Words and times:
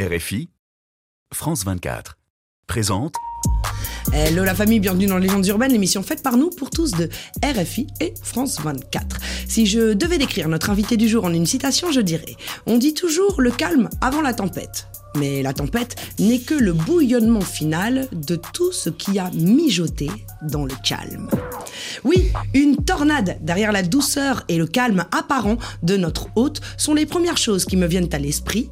RFI, 0.00 0.48
France 1.34 1.66
24, 1.66 2.16
présente 2.66 3.14
Hello 4.10 4.42
la 4.42 4.54
famille, 4.54 4.80
bienvenue 4.80 5.04
dans 5.04 5.18
Légendes 5.18 5.46
urbaines, 5.48 5.72
l'émission 5.72 6.02
faite 6.02 6.22
par 6.22 6.38
nous 6.38 6.48
pour 6.48 6.70
tous 6.70 6.92
de 6.92 7.10
RFI 7.44 7.88
et 8.00 8.14
France 8.22 8.58
24. 8.62 9.18
Si 9.46 9.66
je 9.66 9.92
devais 9.92 10.16
décrire 10.16 10.48
notre 10.48 10.70
invité 10.70 10.96
du 10.96 11.10
jour 11.10 11.26
en 11.26 11.34
une 11.34 11.44
citation, 11.44 11.92
je 11.92 12.00
dirais 12.00 12.36
On 12.64 12.78
dit 12.78 12.94
toujours 12.94 13.42
le 13.42 13.50
calme 13.50 13.90
avant 14.00 14.22
la 14.22 14.32
tempête. 14.32 14.88
Mais 15.18 15.42
la 15.42 15.52
tempête 15.52 15.96
n'est 16.18 16.40
que 16.40 16.54
le 16.54 16.72
bouillonnement 16.72 17.42
final 17.42 18.08
de 18.12 18.36
tout 18.36 18.72
ce 18.72 18.88
qui 18.88 19.18
a 19.18 19.30
mijoté 19.32 20.08
dans 20.40 20.64
le 20.64 20.74
calme. 20.82 21.28
Oui, 22.02 22.32
une 22.54 22.82
tornade 22.82 23.36
derrière 23.42 23.72
la 23.72 23.82
douceur 23.82 24.44
et 24.48 24.56
le 24.56 24.66
calme 24.66 25.04
apparent 25.12 25.58
de 25.82 25.98
notre 25.98 26.28
hôte 26.34 26.62
sont 26.78 26.94
les 26.94 27.04
premières 27.04 27.36
choses 27.36 27.66
qui 27.66 27.76
me 27.76 27.86
viennent 27.86 28.08
à 28.10 28.18
l'esprit 28.18 28.70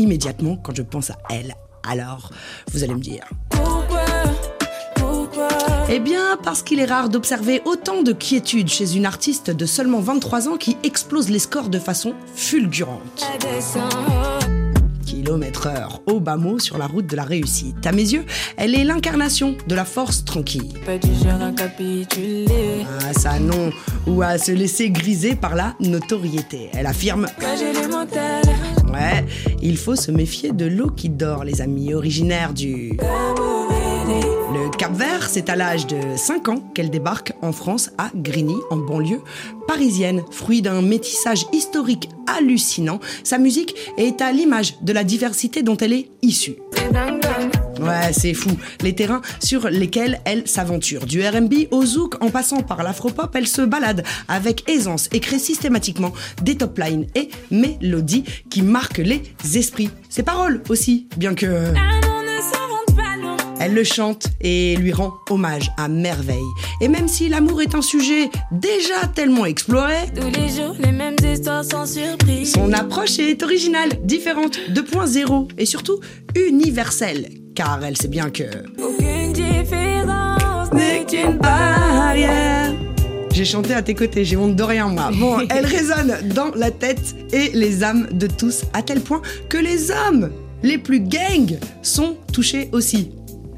immédiatement 0.00 0.56
quand 0.56 0.74
je 0.74 0.82
pense 0.82 1.10
à 1.10 1.16
elle. 1.30 1.54
Alors, 1.88 2.30
vous 2.72 2.84
allez 2.84 2.94
me 2.94 3.00
dire. 3.00 3.24
Pourquoi 3.50 4.04
Pourquoi 4.96 5.48
Eh 5.88 5.98
bien, 5.98 6.36
parce 6.42 6.62
qu'il 6.62 6.78
est 6.80 6.84
rare 6.86 7.08
d'observer 7.08 7.62
autant 7.64 8.02
de 8.02 8.12
quiétude 8.12 8.68
chez 8.68 8.96
une 8.96 9.06
artiste 9.06 9.50
de 9.50 9.66
seulement 9.66 10.00
23 10.00 10.48
ans 10.48 10.56
qui 10.56 10.76
explose 10.82 11.30
les 11.30 11.38
scores 11.38 11.68
de 11.68 11.78
façon 11.78 12.14
fulgurante. 12.34 13.26
Kilomètre 15.06 15.66
heure, 15.66 16.00
au 16.06 16.20
bas 16.20 16.36
mot 16.36 16.58
sur 16.58 16.78
la 16.78 16.86
route 16.86 17.06
de 17.06 17.16
la 17.16 17.24
réussite. 17.24 17.84
À 17.84 17.92
mes 17.92 18.12
yeux, 18.12 18.24
elle 18.56 18.74
est 18.76 18.84
l'incarnation 18.84 19.56
de 19.66 19.74
la 19.74 19.84
force 19.84 20.24
tranquille. 20.24 20.72
Pas 20.86 20.98
du 20.98 21.08
genre 21.14 21.42
à 21.42 21.50
capituler 21.50 22.46
Ah 23.00 23.12
ça 23.12 23.40
non, 23.40 23.72
ou 24.06 24.22
à 24.22 24.38
se 24.38 24.52
laisser 24.52 24.90
griser 24.90 25.34
par 25.34 25.56
la 25.56 25.74
notoriété. 25.80 26.70
Elle 26.74 26.86
affirme 26.86 27.26
mental 27.90 28.42
Il 29.62 29.76
faut 29.76 29.96
se 29.96 30.10
méfier 30.10 30.52
de 30.52 30.66
l'eau 30.66 30.90
qui 30.90 31.08
dort, 31.08 31.44
les 31.44 31.60
amis, 31.60 31.94
originaire 31.94 32.52
du... 32.52 32.96
Cap 34.78 34.92
Vert, 34.94 35.28
c'est 35.28 35.50
à 35.50 35.56
l'âge 35.56 35.86
de 35.86 35.98
5 36.16 36.48
ans 36.48 36.60
qu'elle 36.74 36.90
débarque 36.90 37.34
en 37.42 37.52
France 37.52 37.90
à 37.98 38.10
Grigny, 38.14 38.56
en 38.70 38.76
banlieue 38.76 39.20
parisienne. 39.68 40.22
Fruit 40.30 40.62
d'un 40.62 40.82
métissage 40.82 41.46
historique 41.52 42.08
hallucinant, 42.26 42.98
sa 43.22 43.38
musique 43.38 43.74
est 43.98 44.20
à 44.22 44.32
l'image 44.32 44.80
de 44.80 44.92
la 44.92 45.04
diversité 45.04 45.62
dont 45.62 45.76
elle 45.76 45.92
est 45.92 46.10
issue. 46.22 46.56
Ouais, 47.80 48.12
c'est 48.12 48.34
fou. 48.34 48.50
Les 48.82 48.94
terrains 48.94 49.22
sur 49.42 49.68
lesquels 49.68 50.20
elle 50.24 50.46
s'aventure. 50.46 51.06
Du 51.06 51.20
RB 51.26 51.54
au 51.70 51.84
zouk, 51.84 52.22
en 52.22 52.30
passant 52.30 52.62
par 52.62 52.82
l'afropop, 52.82 53.34
elle 53.34 53.46
se 53.46 53.62
balade 53.62 54.04
avec 54.28 54.68
aisance 54.68 55.08
et 55.12 55.20
crée 55.20 55.38
systématiquement 55.38 56.12
des 56.42 56.56
top 56.56 56.78
lines 56.78 57.06
et 57.14 57.30
mélodies 57.50 58.24
qui 58.50 58.62
marquent 58.62 58.98
les 58.98 59.22
esprits. 59.54 59.90
Ses 60.08 60.22
paroles 60.22 60.62
aussi, 60.68 61.08
bien 61.16 61.34
que... 61.34 61.72
Elle 63.62 63.74
le 63.74 63.84
chante 63.84 64.28
et 64.40 64.74
lui 64.76 64.90
rend 64.90 65.12
hommage 65.28 65.70
à 65.76 65.86
merveille. 65.86 66.38
Et 66.80 66.88
même 66.88 67.08
si 67.08 67.28
l'amour 67.28 67.60
est 67.60 67.74
un 67.74 67.82
sujet 67.82 68.30
déjà 68.50 69.06
tellement 69.14 69.44
exploré, 69.44 69.96
Tous 70.16 70.30
les 70.30 70.48
jours 70.48 70.74
les 70.78 70.92
mêmes 70.92 71.16
histoires 71.22 71.62
sans 71.62 71.84
surprise 71.84 72.52
son 72.52 72.72
approche 72.72 73.18
est 73.18 73.42
originale, 73.42 73.90
différente, 74.02 74.58
2.0 74.70 75.48
et 75.58 75.66
surtout 75.66 76.00
universelle. 76.34 77.28
Car 77.60 77.84
elle 77.84 77.94
sait 77.94 78.08
bien 78.08 78.30
que... 78.30 78.44
Aucune 78.82 79.34
différence 79.34 80.72
n'est 80.72 81.04
qu'une 81.04 81.36
barrière. 81.36 82.72
J'ai 83.34 83.44
chanté 83.44 83.74
à 83.74 83.82
tes 83.82 83.94
côtés, 83.94 84.24
j'ai 84.24 84.38
honte 84.38 84.56
de 84.56 84.62
rien 84.62 84.88
moi. 84.88 85.10
Bon, 85.12 85.40
elle 85.50 85.66
résonne 85.66 86.16
dans 86.34 86.52
la 86.54 86.70
tête 86.70 87.14
et 87.34 87.50
les 87.52 87.84
âmes 87.84 88.08
de 88.12 88.28
tous, 88.28 88.62
à 88.72 88.80
tel 88.80 89.02
point 89.02 89.20
que 89.50 89.58
les 89.58 89.90
hommes 89.90 90.30
les 90.62 90.78
plus 90.78 91.00
gangs 91.00 91.58
sont 91.82 92.16
touchés 92.32 92.70
aussi. 92.72 93.10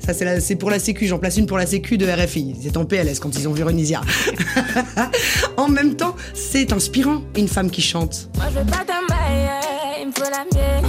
Ça, 0.05 0.13
c'est 0.41 0.57
pour 0.57 0.71
la 0.71 0.81
Sécu, 0.81 1.07
j'en 1.07 1.21
place 1.21 1.37
une 1.37 1.47
pour 1.47 1.59
la 1.59 1.67
Sécu 1.67 1.97
de 1.97 2.05
RFI. 2.05 2.57
C'est 2.61 2.77
en 2.77 2.85
PLS 2.85 3.21
quand 3.21 3.39
ils 3.39 3.47
ont 3.47 3.53
vu 3.53 3.63
Renisia. 3.63 4.01
en 5.57 5.69
même 5.69 5.95
temps, 5.95 6.17
c'est 6.35 6.73
inspirant, 6.73 7.23
une 7.37 7.47
femme 7.47 7.71
qui 7.71 7.83
chante. 7.83 8.29
Moi 8.35 8.47
je 8.53 8.59
veux 8.59 8.67
pas 8.67 8.85
ta 8.85 8.92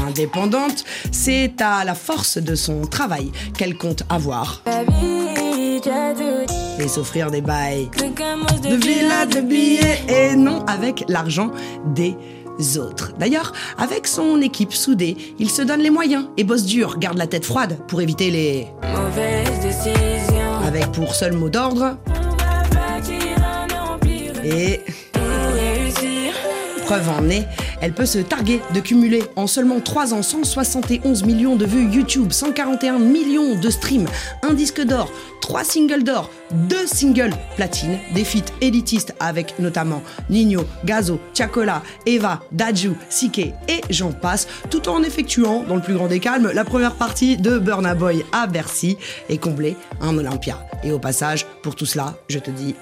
Indépendante, 0.07 0.83
c'est 1.11 1.61
à 1.61 1.83
la 1.83 1.95
force 1.95 2.37
de 2.37 2.55
son 2.55 2.81
travail 2.81 3.31
qu'elle 3.57 3.77
compte 3.77 4.03
avoir. 4.09 4.63
Et 6.79 6.87
s'offrir 6.87 7.31
des 7.31 7.41
bails. 7.41 7.89
De 7.97 8.75
villas, 8.75 9.27
de 9.27 9.41
billets 9.41 10.01
et 10.07 10.35
non 10.35 10.65
avec 10.65 11.03
l'argent 11.07 11.51
des 11.95 12.15
autres. 12.77 13.13
D'ailleurs, 13.17 13.53
avec 13.77 14.07
son 14.07 14.41
équipe 14.41 14.73
soudée, 14.73 15.17
il 15.39 15.49
se 15.49 15.61
donne 15.61 15.81
les 15.81 15.89
moyens 15.89 16.27
et 16.37 16.43
bosse 16.43 16.65
dur, 16.65 16.97
garde 16.99 17.17
la 17.17 17.27
tête 17.27 17.45
froide 17.45 17.77
pour 17.87 18.01
éviter 18.01 18.31
les... 18.31 18.67
Mauvaise 18.93 19.59
décision 19.61 20.53
avec 20.65 20.91
pour 20.91 21.15
seul 21.15 21.33
mot 21.33 21.49
d'ordre 21.49 21.97
et... 24.43 24.81
Pour 25.13 25.23
réussir. 25.53 26.33
Preuve 26.85 27.09
en 27.09 27.29
est, 27.29 27.47
elle 27.83 27.91
peut 27.91 28.05
se 28.05 28.19
targuer 28.19 28.61
de 28.73 28.79
cumuler 28.79 29.25
en 29.35 29.45
seulement 29.45 29.81
3 29.81 30.13
ans 30.13 30.23
171 30.23 31.25
millions 31.25 31.57
de 31.57 31.65
vues 31.65 31.91
YouTube, 31.91 32.31
141 32.31 32.97
millions 32.97 33.55
de 33.59 33.69
streams, 33.69 34.07
un 34.41 34.53
disque 34.53 34.81
d'or, 34.81 35.11
3 35.41 35.65
singles 35.65 36.03
d'or, 36.03 36.31
2 36.51 36.87
singles 36.87 37.33
platine, 37.57 37.99
des 38.13 38.23
feats 38.23 38.53
élitistes 38.61 39.13
avec 39.19 39.59
notamment 39.59 40.01
Nino, 40.29 40.63
Gazo, 40.85 41.19
Chacola, 41.33 41.83
Eva, 42.05 42.41
Daju, 42.53 42.93
Sike 43.09 43.53
et 43.67 43.81
j'en 43.89 44.13
passe, 44.13 44.47
tout 44.69 44.87
en 44.87 45.03
effectuant, 45.03 45.65
dans 45.67 45.75
le 45.75 45.81
plus 45.81 45.95
grand 45.95 46.07
des 46.07 46.21
calmes, 46.21 46.51
la 46.53 46.63
première 46.63 46.95
partie 46.95 47.35
de 47.35 47.59
Burna 47.59 47.95
Boy 47.95 48.23
à 48.31 48.47
Bercy 48.47 48.97
et 49.27 49.37
combler 49.37 49.75
un 49.99 50.17
Olympia. 50.17 50.65
Et 50.85 50.93
au 50.93 50.99
passage, 50.99 51.45
pour 51.61 51.75
tout 51.75 51.85
cela, 51.85 52.15
je 52.29 52.39
te 52.39 52.49
dis 52.49 52.75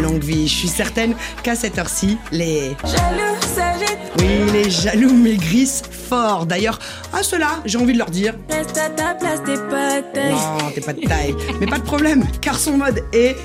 longue 0.00 0.22
vie. 0.22 0.48
Je 0.48 0.54
suis 0.54 0.68
certaine 0.68 1.14
qu'à 1.42 1.54
cette 1.54 1.78
heure-ci, 1.78 2.18
les... 2.32 2.76
Jaloux 2.84 3.36
s'agite 3.54 3.98
Oui, 4.18 4.52
les 4.52 4.70
jaloux 4.70 5.14
maigrissent 5.14 5.82
fort. 5.90 6.46
D'ailleurs, 6.46 6.78
à 7.12 7.22
cela, 7.22 7.60
j'ai 7.64 7.78
envie 7.78 7.92
de 7.92 7.98
leur 7.98 8.10
dire... 8.10 8.34
Reste 8.50 8.78
à 8.78 8.90
ta 8.90 9.14
place, 9.14 9.40
t'es 9.44 9.56
pas 9.56 10.02
taille. 10.02 10.32
Non, 10.32 10.70
t'es 10.74 10.80
pas 10.80 10.92
de 10.92 11.00
taille. 11.00 11.34
Mais 11.60 11.66
pas 11.66 11.78
de 11.78 11.84
problème, 11.84 12.24
car 12.40 12.58
son 12.58 12.76
mode 12.76 13.04
est... 13.12 13.36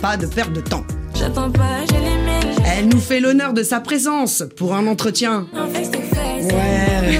Pas 0.00 0.16
de 0.16 0.26
perte 0.26 0.52
de 0.52 0.62
temps. 0.62 0.84
J'attends 1.14 1.50
pas, 1.50 1.84
j'ai 1.90 1.98
les. 1.98 2.20
Elle 2.64 2.88
nous 2.88 3.00
fait 3.00 3.20
l'honneur 3.20 3.52
de 3.52 3.62
sa 3.62 3.80
présence 3.80 4.44
pour 4.56 4.74
un 4.74 4.86
entretien. 4.86 5.46
En. 5.54 5.66
Ouais, 5.66 7.18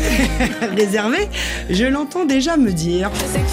réservé, 0.77 1.29
je 1.69 1.85
l'entends 1.85 2.25
déjà 2.25 2.57
me 2.57 2.73
dire. 2.73 3.11
Je 3.15 3.21
sais 3.21 3.41
que 3.41 3.51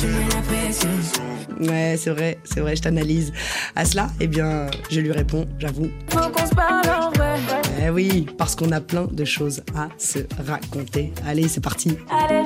tu 0.00 1.27
Ouais, 1.60 1.96
c'est 1.96 2.10
vrai, 2.10 2.38
c'est 2.44 2.60
vrai, 2.60 2.76
je 2.76 2.82
t'analyse. 2.82 3.32
À 3.74 3.84
cela, 3.84 4.08
eh 4.20 4.26
bien, 4.26 4.66
je 4.90 5.00
lui 5.00 5.10
réponds, 5.12 5.46
j'avoue. 5.58 5.88
Faut 6.10 6.30
qu'on 6.30 6.46
se 6.46 6.54
parle 6.54 6.88
en 6.88 7.10
vrai. 7.10 7.36
Eh 7.84 7.90
oui, 7.90 8.26
parce 8.38 8.54
qu'on 8.54 8.70
a 8.72 8.80
plein 8.80 9.06
de 9.10 9.24
choses 9.24 9.62
à 9.76 9.88
se 9.98 10.20
raconter. 10.46 11.12
Allez, 11.26 11.48
c'est 11.48 11.62
parti. 11.62 11.98
Allez. 12.10 12.42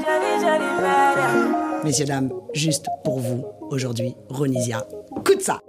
Messieurs, 1.84 2.06
dames, 2.06 2.30
juste 2.54 2.86
pour 3.04 3.18
vous, 3.18 3.44
aujourd'hui, 3.70 4.14
Ronisia. 4.28 4.86
Coup 5.24 5.34
de 5.34 5.40
ça 5.40 5.60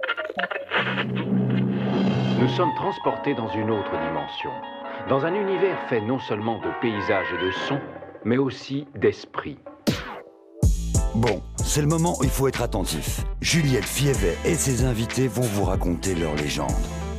Nous 2.40 2.48
sommes 2.48 2.74
transportés 2.76 3.34
dans 3.34 3.48
une 3.52 3.70
autre 3.70 3.90
dimension, 3.90 4.50
dans 5.08 5.24
un 5.24 5.34
univers 5.34 5.78
fait 5.88 6.00
non 6.00 6.18
seulement 6.20 6.58
de 6.60 6.68
paysages 6.80 7.26
et 7.38 7.44
de 7.44 7.50
sons, 7.68 7.80
mais 8.24 8.38
aussi 8.38 8.86
d'esprit. 8.94 9.58
Bon, 11.14 11.40
c'est 11.64 11.80
le 11.80 11.86
moment 11.86 12.16
où 12.18 12.24
il 12.24 12.30
faut 12.30 12.48
être 12.48 12.60
attentif. 12.60 13.20
Juliette 13.40 13.84
Fievet 13.84 14.36
et 14.44 14.54
ses 14.54 14.84
invités 14.84 15.28
vont 15.28 15.42
vous 15.42 15.62
raconter 15.64 16.16
leur 16.16 16.34
légende. 16.34 16.72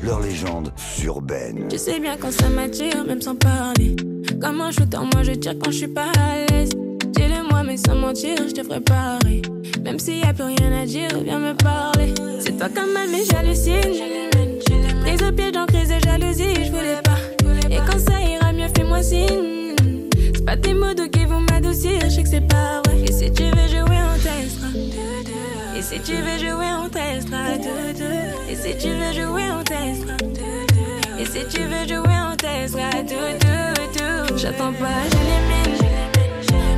Leur 0.03 0.19
légende 0.19 0.73
urbaine. 1.03 1.67
Tu 1.69 1.77
sais 1.77 2.01
bien 2.01 2.17
quand 2.19 2.31
ça 2.31 2.49
m'attire, 2.49 3.05
même 3.05 3.21
sans 3.21 3.35
parler. 3.35 3.95
Comme 4.41 4.59
un 4.59 4.71
shooter, 4.71 4.97
moi 5.13 5.23
je 5.23 5.31
tire 5.31 5.53
quand 5.63 5.71
je 5.71 5.77
suis 5.77 5.87
pas 5.87 6.07
à 6.19 6.51
l'aise. 6.51 6.71
Dis-le 6.71 7.49
moi, 7.49 7.63
mais 7.63 7.77
sans 7.77 7.95
mentir, 7.95 8.35
je 8.45 8.53
te 8.53 8.63
ferai 8.63 8.81
pareil. 8.81 9.41
Même 9.81 9.97
s'il 9.97 10.19
y 10.19 10.23
a 10.23 10.33
plus 10.33 10.43
rien 10.43 10.73
à 10.73 10.85
dire, 10.85 11.09
viens 11.23 11.39
me 11.39 11.53
parler. 11.53 12.13
C'est 12.41 12.57
toi 12.57 12.67
quand 12.75 12.87
même, 12.87 13.11
mais 13.11 13.23
j'hallucine. 13.31 14.29
Prise 15.03 15.23
au 15.23 15.31
piège 15.31 15.55
en 15.55 15.65
crise 15.67 15.87
de 15.87 15.99
jalousie, 16.03 16.65
je 16.65 16.69
voulais 16.69 17.01
pas. 17.01 17.17
Et 17.71 17.77
quand 17.77 17.99
ça 17.99 18.19
ira 18.21 18.51
mieux, 18.51 18.67
fais-moi 18.75 19.01
signe. 19.01 19.75
C'est 20.33 20.45
pas 20.45 20.57
tes 20.57 20.73
mots 20.73 20.93
qui 21.11 21.25
vont 21.25 21.39
m'adoucir, 21.49 22.01
je 22.03 22.09
sais 22.09 22.23
que 22.23 22.29
c'est 22.29 22.47
pas 22.47 22.81
vrai. 22.85 23.03
Et 23.07 23.11
si 23.11 23.31
tu 23.31 23.43
veux 23.43 23.67
jouer, 23.69 23.74
on 23.74 23.74
testera. 23.74 23.74
Et 25.77 25.81
si 25.81 25.99
tu 25.99 26.13
veux 26.13 26.37
jouer, 26.37 26.71
on 26.83 26.89
testera. 26.89 27.55
Et 28.49 28.55
si 28.55 28.77
tu 28.77 28.89
veux 28.89 29.13
jouer, 29.13 29.43
on 29.51 29.63
testera. 29.63 30.17
Et 31.19 31.25
si 31.25 31.45
tu 31.49 31.61
veux 31.63 31.87
jouer, 31.87 32.15
on 32.31 32.35
testera. 32.35 32.89
Tout, 33.07 33.37
tout, 33.39 33.97
tout. 33.97 34.37
J'attends 34.37 34.73
pas, 34.73 35.03
je. 35.11 35.15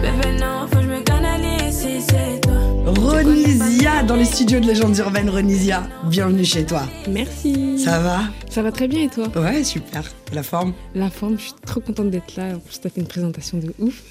Bébé, 0.01 0.39
non, 0.39 0.67
faut 0.67 0.77
que 0.77 0.83
je 0.83 0.87
me 0.89 1.01
canalise 1.01 1.75
si 1.75 2.01
c'est 2.01 2.41
toi. 2.41 2.53
Ronisia 2.85 4.03
dans 4.03 4.15
les 4.15 4.25
studios 4.25 4.59
de 4.59 4.67
Légendes 4.67 4.97
Urbaines. 4.97 5.29
Ronisia, 5.29 5.87
bienvenue 6.05 6.45
chez 6.45 6.65
toi. 6.65 6.83
Merci. 7.09 7.79
Ça 7.79 7.99
va? 7.99 8.19
Ça 8.49 8.61
va 8.61 8.71
très 8.71 8.87
bien 8.87 9.03
et 9.03 9.09
toi? 9.09 9.27
Ouais, 9.35 9.63
super. 9.63 10.03
La 10.33 10.43
forme? 10.43 10.73
La 10.93 11.09
forme, 11.09 11.37
je 11.37 11.45
suis 11.45 11.53
trop 11.65 11.79
contente 11.79 12.11
d'être 12.11 12.35
là. 12.35 12.55
En 12.55 12.59
plus, 12.59 12.79
t'as 12.79 12.89
fait 12.89 13.01
une 13.01 13.07
présentation 13.07 13.57
de 13.57 13.73
ouf. 13.79 14.03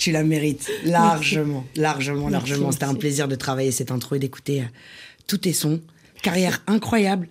Tu 0.00 0.12
la 0.12 0.24
mérites 0.24 0.70
largement, 0.84 1.66
largement, 1.76 2.30
largement. 2.30 2.72
C'était 2.72 2.84
un 2.86 2.94
plaisir 2.94 3.28
de 3.28 3.34
travailler 3.34 3.70
cette 3.70 3.90
intro 3.90 4.14
et 4.14 4.18
d'écouter 4.18 4.62
euh, 4.62 4.64
tous 5.26 5.36
tes 5.36 5.52
sons. 5.52 5.82
Carrière 6.22 6.62
incroyable. 6.66 7.28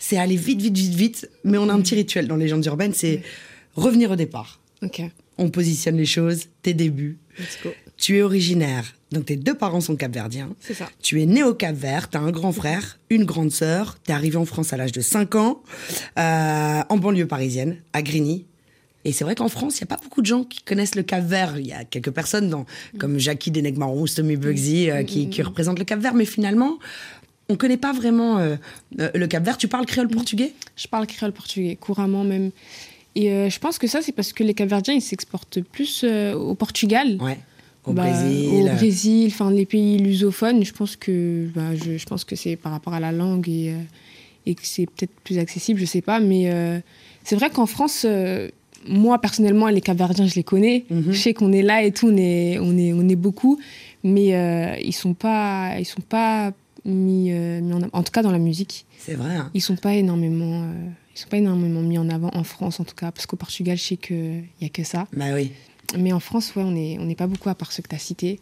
C'est 0.00 0.18
aller 0.18 0.34
vite, 0.34 0.60
vite, 0.60 0.76
vite, 0.76 0.94
vite. 0.94 1.30
Mais 1.44 1.58
on 1.58 1.68
a 1.68 1.72
un 1.72 1.80
petit 1.80 1.94
rituel 1.94 2.26
dans 2.26 2.34
Légendes 2.34 2.66
Urbaines, 2.66 2.92
c'est 2.92 3.22
revenir 3.76 4.10
au 4.10 4.16
départ. 4.16 4.60
Ok, 4.82 5.00
On 5.38 5.48
positionne 5.48 5.96
les 5.96 6.06
choses, 6.06 6.46
tes 6.62 6.74
débuts. 6.74 7.18
let's 7.38 7.56
go. 7.62 7.70
Tu 7.96 8.18
es 8.18 8.22
originaire, 8.22 8.94
donc 9.12 9.26
tes 9.26 9.36
deux 9.36 9.54
parents 9.54 9.80
sont 9.80 9.94
capverdiens. 9.94 10.50
C'est 10.58 10.74
ça. 10.74 10.88
Tu 11.00 11.22
es 11.22 11.26
né 11.26 11.44
au 11.44 11.54
Cap 11.54 11.76
Vert, 11.76 12.10
t'as 12.10 12.18
un 12.18 12.32
grand 12.32 12.52
frère, 12.52 12.98
une 13.10 13.24
grande 13.24 13.52
sœur. 13.52 13.96
T'es 14.02 14.12
arrivé 14.12 14.36
en 14.36 14.44
France 14.44 14.72
à 14.72 14.76
l'âge 14.76 14.92
de 14.92 15.00
5 15.00 15.36
ans, 15.36 15.62
euh, 16.18 16.80
en 16.88 16.96
banlieue 16.96 17.26
parisienne, 17.28 17.76
à 17.92 18.02
Grigny. 18.02 18.44
Et 19.04 19.12
c'est 19.12 19.24
vrai 19.24 19.34
qu'en 19.34 19.48
France, 19.48 19.78
il 19.78 19.84
n'y 19.84 19.88
a 19.92 19.96
pas 19.96 20.02
beaucoup 20.02 20.20
de 20.20 20.26
gens 20.26 20.44
qui 20.44 20.60
connaissent 20.62 20.96
le 20.96 21.02
Cap 21.02 21.24
Vert. 21.24 21.58
Il 21.58 21.66
y 21.66 21.72
a 21.72 21.84
quelques 21.84 22.10
personnes, 22.10 22.50
dans, 22.50 22.66
comme 22.98 23.18
Jackie 23.18 23.50
Denegmarous, 23.50 24.08
Tommy 24.16 24.36
Bugsy, 24.36 24.90
euh, 24.90 25.04
qui, 25.04 25.30
qui 25.30 25.40
représentent 25.42 25.78
le 25.78 25.84
Cap 25.84 26.00
Vert. 26.00 26.14
Mais 26.14 26.24
finalement, 26.24 26.78
on 27.48 27.54
ne 27.54 27.58
connaît 27.58 27.76
pas 27.78 27.92
vraiment 27.92 28.38
euh, 28.38 28.56
euh, 29.00 29.10
le 29.14 29.26
Cap 29.28 29.44
Vert. 29.44 29.56
Tu 29.56 29.68
parles 29.68 29.86
créole 29.86 30.08
portugais? 30.08 30.52
Je 30.76 30.88
parle 30.88 31.06
créole 31.06 31.32
portugais, 31.32 31.76
couramment 31.76 32.24
même. 32.24 32.50
Et 33.14 33.30
euh, 33.30 33.48
je 33.48 33.58
pense 33.58 33.78
que 33.78 33.86
ça, 33.86 34.02
c'est 34.02 34.12
parce 34.12 34.32
que 34.32 34.42
les 34.42 34.52
Capverdiens, 34.52 34.94
ils 34.94 35.00
s'exportent 35.00 35.60
plus 35.60 36.04
au 36.04 36.54
Portugal. 36.54 37.16
Ouais. 37.20 37.38
Au 37.84 37.92
Bah, 37.92 38.02
Brésil. 38.02 38.68
Au 38.70 38.74
Brésil, 38.74 39.30
enfin 39.32 39.50
les 39.50 39.64
pays 39.64 39.98
lusophones. 39.98 40.64
Je 40.64 40.72
pense 40.72 40.96
que, 40.96 41.48
bah, 41.54 41.74
je, 41.74 41.96
je 41.96 42.04
pense 42.06 42.24
que 42.24 42.36
c'est 42.36 42.56
par 42.56 42.72
rapport 42.72 42.92
à 42.92 43.00
la 43.00 43.12
langue 43.12 43.48
et, 43.48 43.72
et 44.44 44.54
que 44.54 44.60
c'est 44.64 44.86
peut-être 44.86 45.14
plus 45.24 45.38
accessible, 45.38 45.80
je 45.80 45.86
sais 45.86 46.02
pas. 46.02 46.20
Mais 46.20 46.52
c'est 47.24 47.36
vrai 47.36 47.48
qu'en 47.48 47.66
France, 47.66 48.04
moi 48.86 49.18
personnellement, 49.20 49.68
les 49.68 49.80
Capverdiens, 49.80 50.26
je 50.26 50.34
les 50.34 50.44
connais. 50.44 50.84
Mhm. 50.90 51.12
Je 51.12 51.18
sais 51.18 51.34
qu'on 51.34 51.52
est 51.52 51.62
là 51.62 51.82
et 51.82 51.92
tout, 51.92 52.08
on 52.08 52.16
est, 52.16 52.58
on 52.60 52.76
est, 52.76 52.92
on 52.92 53.08
est 53.08 53.16
beaucoup, 53.16 53.58
mais 54.04 54.34
euh, 54.34 54.76
ils 54.82 54.92
sont 54.92 55.14
pas, 55.14 55.78
ils 55.78 55.84
sont 55.84 56.00
pas 56.00 56.52
mis, 56.84 57.32
euh, 57.32 57.60
mis 57.60 57.72
en, 57.72 57.82
av- 57.82 57.90
en 57.92 58.02
tout 58.02 58.12
cas 58.12 58.22
dans 58.22 58.30
la 58.30 58.38
musique, 58.38 58.86
C'est 58.98 59.14
vrai. 59.14 59.34
hein. 59.36 59.50
ils 59.54 59.60
sont 59.60 59.76
pas 59.76 59.94
énormément, 59.94 60.62
euh, 60.62 60.72
ils 61.14 61.18
sont 61.18 61.28
pas 61.28 61.38
énormément 61.38 61.80
mis 61.82 61.98
en 61.98 62.08
avant 62.08 62.30
en 62.34 62.44
France 62.44 62.80
en 62.80 62.84
tout 62.84 62.94
cas, 62.94 63.10
parce 63.10 63.26
qu'au 63.26 63.36
Portugal, 63.36 63.76
je 63.76 63.82
sais 63.82 63.96
que 63.96 64.14
il 64.14 64.62
y 64.62 64.66
a 64.66 64.68
que 64.68 64.84
ça. 64.84 65.06
Bah 65.14 65.26
oui. 65.34 65.50
Mais 65.98 66.12
en 66.12 66.20
France, 66.20 66.54
ouais, 66.54 66.62
on 66.62 66.70
n'est 66.72 66.98
on 67.00 67.04
n'est 67.06 67.14
pas 67.16 67.26
beaucoup 67.26 67.48
à 67.48 67.54
part 67.54 67.72
ceux 67.72 67.82
que 67.82 67.88
tu 67.88 67.94
as 67.96 67.98
cités. 67.98 68.40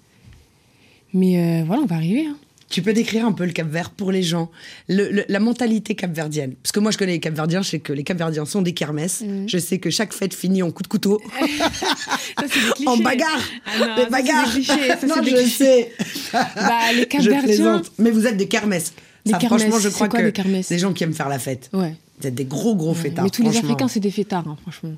Mais 1.14 1.62
voilà, 1.62 1.82
on 1.82 1.86
va 1.86 1.96
arriver. 1.96 2.26
hein. 2.26 2.36
Tu 2.68 2.82
peux 2.82 2.92
décrire 2.92 3.24
un 3.24 3.32
peu 3.32 3.44
le 3.46 3.52
Cap 3.52 3.68
Vert 3.68 3.90
pour 3.90 4.10
les 4.10 4.24
gens, 4.24 4.50
le- 4.88 5.08
le- 5.10 5.24
la 5.28 5.38
mentalité 5.38 5.94
capverdienne. 5.94 6.54
Parce 6.62 6.72
que 6.72 6.80
moi, 6.80 6.90
je 6.90 6.98
connais 6.98 7.12
les 7.12 7.20
Capverdiens, 7.20 7.62
je 7.62 7.68
sais 7.70 7.78
que 7.78 7.92
les 7.92 8.02
Capverdiens 8.02 8.44
sont 8.44 8.60
des 8.60 8.74
kermesses. 8.74 9.20
Mhm. 9.20 9.48
Je 9.48 9.58
sais 9.58 9.78
que 9.78 9.88
chaque 9.88 10.12
fête 10.12 10.34
finit 10.34 10.62
en 10.64 10.72
coup 10.72 10.82
de 10.82 10.88
couteau, 10.88 11.20
Ça, 11.60 12.42
des 12.78 12.86
en 12.86 12.96
bagarre. 12.96 13.40
Ah 13.66 13.86
non, 13.86 14.04
des 14.04 14.10
bagarres. 14.10 14.48
c'est 14.52 14.58
des 14.58 14.64
clichés, 14.64 14.88
ça, 15.00 15.06
non, 15.16 15.22
des 15.22 15.30
je 15.30 15.48
sais. 15.48 15.92
Bah, 16.32 16.92
les 16.94 17.06
Capverdiens. 17.06 17.82
Mais 17.98 18.10
vous 18.10 18.26
êtes 18.26 18.36
des 18.36 18.48
kermesses. 18.48 18.92
Ça, 19.24 19.38
kermesses, 19.38 19.62
franchement, 19.62 19.78
je 19.80 19.88
c'est 19.88 19.94
crois 19.94 20.08
quoi, 20.08 20.22
que 20.22 20.30
kermesses 20.30 20.68
des 20.68 20.78
gens 20.78 20.92
qui 20.92 21.04
aiment 21.04 21.14
faire 21.14 21.28
la 21.28 21.38
fête. 21.38 21.70
Ouais. 21.72 21.94
Vous 22.20 22.26
êtes 22.26 22.34
des 22.34 22.44
gros, 22.44 22.74
gros 22.76 22.90
Ouais. 22.94 22.94
fêtards. 22.96 23.24
Mais 23.24 23.30
tous 23.30 23.42
les. 23.42 23.56
Africains, 23.56 23.88
c'est 23.88 24.00
des 24.00 24.10
fêtards, 24.10 24.46
hein, 24.48 24.56
franchement. 24.62 24.90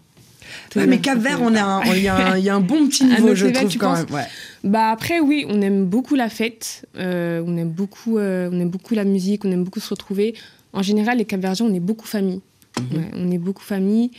Ouais, 0.76 0.86
mais 0.86 0.98
Cap 0.98 1.18
Vert, 1.18 1.40
on 1.42 1.54
a 1.54 1.82
il 1.96 2.02
y, 2.02 2.08
a 2.08 2.32
un- 2.32 2.38
il 2.38 2.44
y 2.44 2.48
a 2.48 2.54
un 2.54 2.60
bon 2.60 2.86
petit 2.88 3.04
niveau, 3.06 3.34
je 3.34 3.46
trouve, 3.46 3.76
quand 3.78 3.94
même. 3.96 4.06
Ouais. 4.10 4.24
Bah 4.64 4.90
après 4.90 5.20
oui, 5.20 5.44
on 5.48 5.60
aime 5.62 5.84
beaucoup 5.86 6.14
la 6.14 6.28
fête, 6.28 6.86
euh, 6.96 7.42
on 7.46 7.56
aime 7.56 7.70
beaucoup, 7.70 8.18
euh, 8.18 8.48
on 8.52 8.58
aime 8.60 8.70
beaucoup 8.70 8.94
la 8.94 9.04
musique, 9.04 9.44
on 9.44 9.50
aime 9.52 9.64
beaucoup 9.64 9.80
se 9.80 9.88
retrouver. 9.90 10.34
En 10.72 10.82
général, 10.82 11.18
les 11.18 11.24
Capverdiens, 11.24 11.66
on 11.66 11.74
est 11.74 11.80
beaucoup 11.80 12.06
famille. 12.06 12.40
Mhm. 12.78 12.98
Ouais, 12.98 13.04
on 13.14 13.30
est 13.30 13.38
beaucoup 13.38 13.62
famille. 13.62 14.10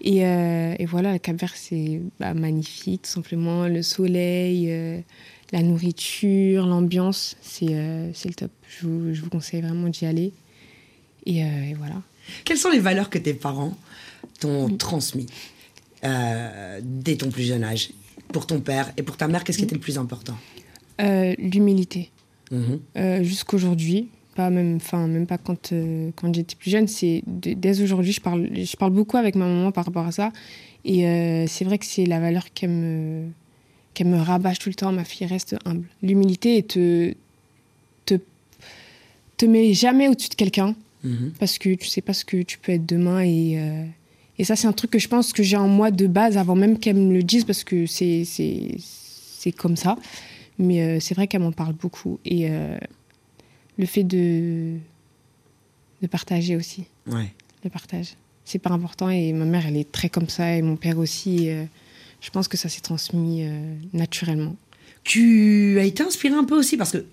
Et, 0.00 0.24
euh, 0.24 0.74
et 0.78 0.86
voilà, 0.86 1.12
le 1.14 1.18
Cap-Vert, 1.18 1.54
c'est 1.56 2.00
bah, 2.20 2.32
magnifique, 2.32 3.02
tout 3.02 3.10
simplement. 3.10 3.66
Le 3.66 3.82
soleil, 3.82 4.72
la 5.52 5.62
nourriture, 5.62 6.66
l'ambiance, 6.66 7.36
c'est 7.42 7.66
le 7.66 8.34
top. 8.36 8.50
Je 8.68 8.86
vous, 8.86 9.12
je 9.14 9.20
vous 9.22 9.28
conseille 9.30 9.60
vraiment 9.60 9.88
d'y 9.88 10.06
aller. 10.06 10.32
Et, 11.26 11.38
et 11.40 11.74
voilà. 11.76 11.96
Quelles 12.44 12.58
sont 12.58 12.70
les 12.70 12.78
valeurs 12.78 13.10
que 13.10 13.18
tes 13.18 13.34
parents 13.34 13.76
t'ont 14.38 14.68
Mm. 14.68 14.76
Euh, 16.04 16.80
dès 16.82 17.16
ton 17.16 17.30
plus 17.30 17.44
jeune 17.44 17.64
âge 17.64 17.90
Pour 18.32 18.46
ton 18.46 18.60
père 18.60 18.92
et 18.96 19.02
pour 19.02 19.16
ta 19.16 19.26
mère, 19.28 19.42
qu'est-ce 19.44 19.58
qui 19.58 19.64
était 19.64 19.74
le 19.74 19.80
plus 19.80 19.98
important? 19.98 20.36
Euh, 21.00 21.34
L'humilité. 21.38 22.10
Mhm. 22.50 22.80
euh, 22.96 23.22
jusqu'aujourd'hui, 23.22 24.08
pas 24.34 24.48
même, 24.50 24.76
enfin 24.76 25.06
même 25.06 25.26
pas 25.26 25.36
quand 25.38 25.72
quand 26.16 26.34
j'étais 26.34 26.56
plus 26.56 26.70
jeune, 26.70 26.88
c'est 26.88 27.22
dès 27.26 27.80
aujourd'hui, 27.82 28.12
je 28.12 28.20
parle, 28.20 28.48
je 28.54 28.76
parle 28.76 28.92
beaucoup 28.92 29.16
avec 29.18 29.34
ma 29.34 29.44
maman 29.46 29.70
par 29.72 29.84
rapport 29.84 30.06
à 30.06 30.12
ça, 30.12 30.32
et 30.84 31.00
c'est 31.48 31.64
vrai 31.64 31.76
que 31.78 31.84
c'est 31.84 32.06
la 32.06 32.20
valeur 32.20 32.52
qu'elle 32.54 32.70
me 32.70 33.24
qu'elle 33.94 34.06
me 34.06 34.18
rabâche 34.18 34.58
tout 34.60 34.68
le 34.70 34.74
temps. 34.76 34.92
Ma 34.92 35.04
fille 35.04 35.26
reste 35.26 35.56
humble. 35.66 35.86
L'humilité 36.02 36.62
te 36.62 37.12
te 38.06 38.14
te 39.36 39.44
met 39.46 39.74
jamais 39.74 40.08
au-dessus 40.08 40.30
de 40.30 40.34
quelqu'un 40.36 40.74
Mhm. 41.04 41.32
parce 41.38 41.58
que 41.58 41.74
tu 41.74 41.86
sais 41.86 42.00
pas 42.00 42.12
ce 42.12 42.24
que 42.24 42.42
tu 42.42 42.58
peux 42.58 42.72
être 42.72 42.86
demain 42.86 43.20
et 43.22 43.56
et 44.38 44.44
ça 44.44 44.56
c'est 44.56 44.66
un 44.66 44.72
truc 44.72 44.90
que 44.92 44.98
je 44.98 45.08
pense 45.08 45.32
que 45.32 45.42
j'ai 45.42 45.56
en 45.56 45.68
moi 45.68 45.90
de 45.90 46.06
base 46.06 46.36
avant 46.36 46.54
même 46.54 46.78
qu'elle 46.78 46.96
me 46.96 47.12
le 47.12 47.22
dise 47.22 47.44
parce 47.44 47.64
que 47.64 47.86
c'est 47.86 48.24
c'est 48.24 48.76
c'est 48.78 49.52
comme 49.52 49.76
ça. 49.76 49.96
Mais 50.58 50.82
euh, 50.82 51.00
c'est 51.00 51.14
vrai 51.14 51.28
qu'elle 51.28 51.42
m'en 51.42 51.52
parle 51.52 51.72
beaucoup. 51.72 52.18
Et 52.24 52.50
euh, 52.50 52.76
le 53.78 53.86
fait 53.86 54.02
de 54.04 54.76
de 56.02 56.06
partager 56.06 56.56
aussi. 56.56 56.84
Ouais. 57.06 57.32
le 57.64 57.70
partage. 57.70 58.14
C'est 58.44 58.58
pas 58.58 58.70
important. 58.70 59.08
Et 59.08 59.32
ma 59.32 59.44
mère 59.44 59.66
elle 59.66 59.76
est 59.76 59.90
très 59.90 60.08
comme 60.08 60.28
ça. 60.28 60.56
Et 60.56 60.62
mon 60.62 60.76
père 60.76 60.98
aussi. 60.98 61.46
Et, 61.46 61.54
euh, 61.54 61.64
je 62.20 62.30
pense 62.30 62.48
que 62.48 62.56
ça 62.56 62.68
s'est 62.68 62.80
transmis 62.80 63.44
euh, 63.44 63.74
naturellement. 63.92 64.56
Tu 65.04 65.78
as 65.78 65.84
été 65.84 66.02
inspiré 66.02 66.34
un 66.34 66.44
peu 66.44 66.58
aussi 66.58 66.76
parce 66.76 66.92
que 66.92 67.04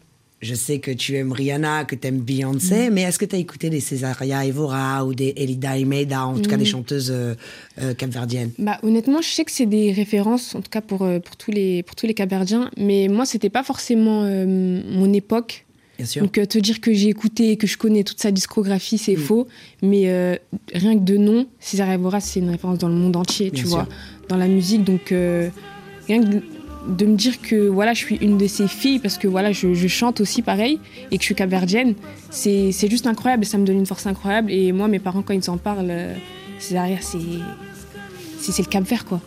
je 0.45 0.55
sais 0.55 0.79
que 0.79 0.91
tu 0.91 1.15
aimes 1.15 1.31
Rihanna, 1.33 1.83
que 1.85 1.95
tu 1.95 2.07
aimes 2.07 2.19
Mm. 2.19 2.21
Beyoncé, 2.21 2.89
mais 2.89 3.01
est-ce 3.01 3.19
que 3.19 3.25
tu 3.25 3.35
as 3.35 3.39
écouté 3.39 3.69
des 3.69 3.79
Cesaria 3.81 4.45
Evora 4.45 5.03
ou 5.05 5.13
des 5.13 5.33
Elida 5.35 5.77
Imelda, 5.77 6.25
en 6.25 6.35
tout 6.39 6.49
cas 6.49 6.55
Mm. 6.55 6.59
des 6.59 6.65
chanteuses 6.65 7.11
euh, 7.11 7.35
euh, 7.81 7.93
capverdiennes 7.93 8.51
Bah, 8.59 8.79
honnêtement, 8.83 9.21
je 9.21 9.27
sais 9.29 9.43
que 9.43 9.51
c'est 9.51 9.65
des 9.65 9.91
références, 9.91 10.55
en 10.55 10.61
tout 10.61 10.69
cas 10.69 10.81
pour, 10.81 11.01
euh, 11.01 11.19
pour 11.19 11.35
tous 11.35 11.51
les, 11.51 11.83
pour 11.83 11.95
tous 11.95 12.05
les 12.07 12.13
Caberdiens, 12.13 12.69
mais 12.77 13.07
moi, 13.09 13.25
c'était 13.25 13.49
pas 13.49 13.63
forcément 13.63 14.23
euh, 14.23 14.45
mon 14.45 15.11
époque. 15.11 15.65
Bien 15.97 16.05
sûr. 16.05 16.21
Donc, 16.23 16.33
te 16.33 16.57
dire 16.59 16.81
que 16.81 16.93
j'ai 16.93 17.07
écouté 17.09 17.51
et 17.51 17.57
que 17.57 17.67
je 17.67 17.77
connais 17.77 18.03
toute 18.03 18.19
sa 18.21 18.29
discographie, 18.31 18.95
Mm. 18.95 18.99
c'est 19.05 19.15
faux. 19.15 19.47
Mais 19.81 20.37
rien 20.73 20.93
que 20.99 21.03
de 21.03 21.17
nom, 21.17 21.47
César 21.59 21.89
Evora, 21.89 22.19
c'est 22.19 22.39
une 22.41 22.49
référence 22.49 22.77
dans 22.79 22.89
le 22.89 22.95
monde 22.95 23.15
entier, 23.15 23.49
Bien 23.49 23.61
tu 23.63 23.67
sûr. 23.67 23.77
vois, 23.77 23.87
dans 24.29 24.35
la 24.37 24.47
musique. 24.47 24.83
Donc, 24.83 25.09
rien 25.11 26.21
que 26.21 26.41
de, 26.87 27.05
me 27.05 27.15
dire 27.15 27.41
que 27.41 27.67
voilà, 27.67 27.93
je 27.93 27.99
suis 27.99 28.15
une 28.17 28.37
de 28.37 28.47
ces 28.47 28.67
filles, 28.67 28.99
parce 28.99 29.17
que 29.17 29.27
voilà, 29.27 29.51
je, 29.51 29.73
je 29.73 29.87
chante 29.87 30.21
aussi 30.21 30.41
pareil, 30.41 30.79
et 31.11 31.17
que 31.17 31.21
je 31.21 31.25
suis 31.25 31.35
capverdienne, 31.35 31.95
c'est 32.29 32.71
juste 32.89 33.07
incroyable 33.07 33.43
et 33.43 33.45
ça 33.45 33.57
me 33.57 33.65
donne 33.65 33.77
une 33.77 33.85
force 33.85 34.05
incroyable. 34.07 34.51
Et 34.51 34.71
moi, 34.71 34.87
mes 34.87 34.99
parents, 34.99 35.21
quand 35.21 35.33
ils 35.33 35.49
en 35.49 35.57
parlent, 35.57 35.87
euh, 35.89 36.13
c'est 36.59 36.77
c'est 37.01 38.51
c'est 38.51 38.61
le 38.61 38.69
Cap 38.69 38.83
Vert, 38.83 39.05
quoi. 39.05 39.21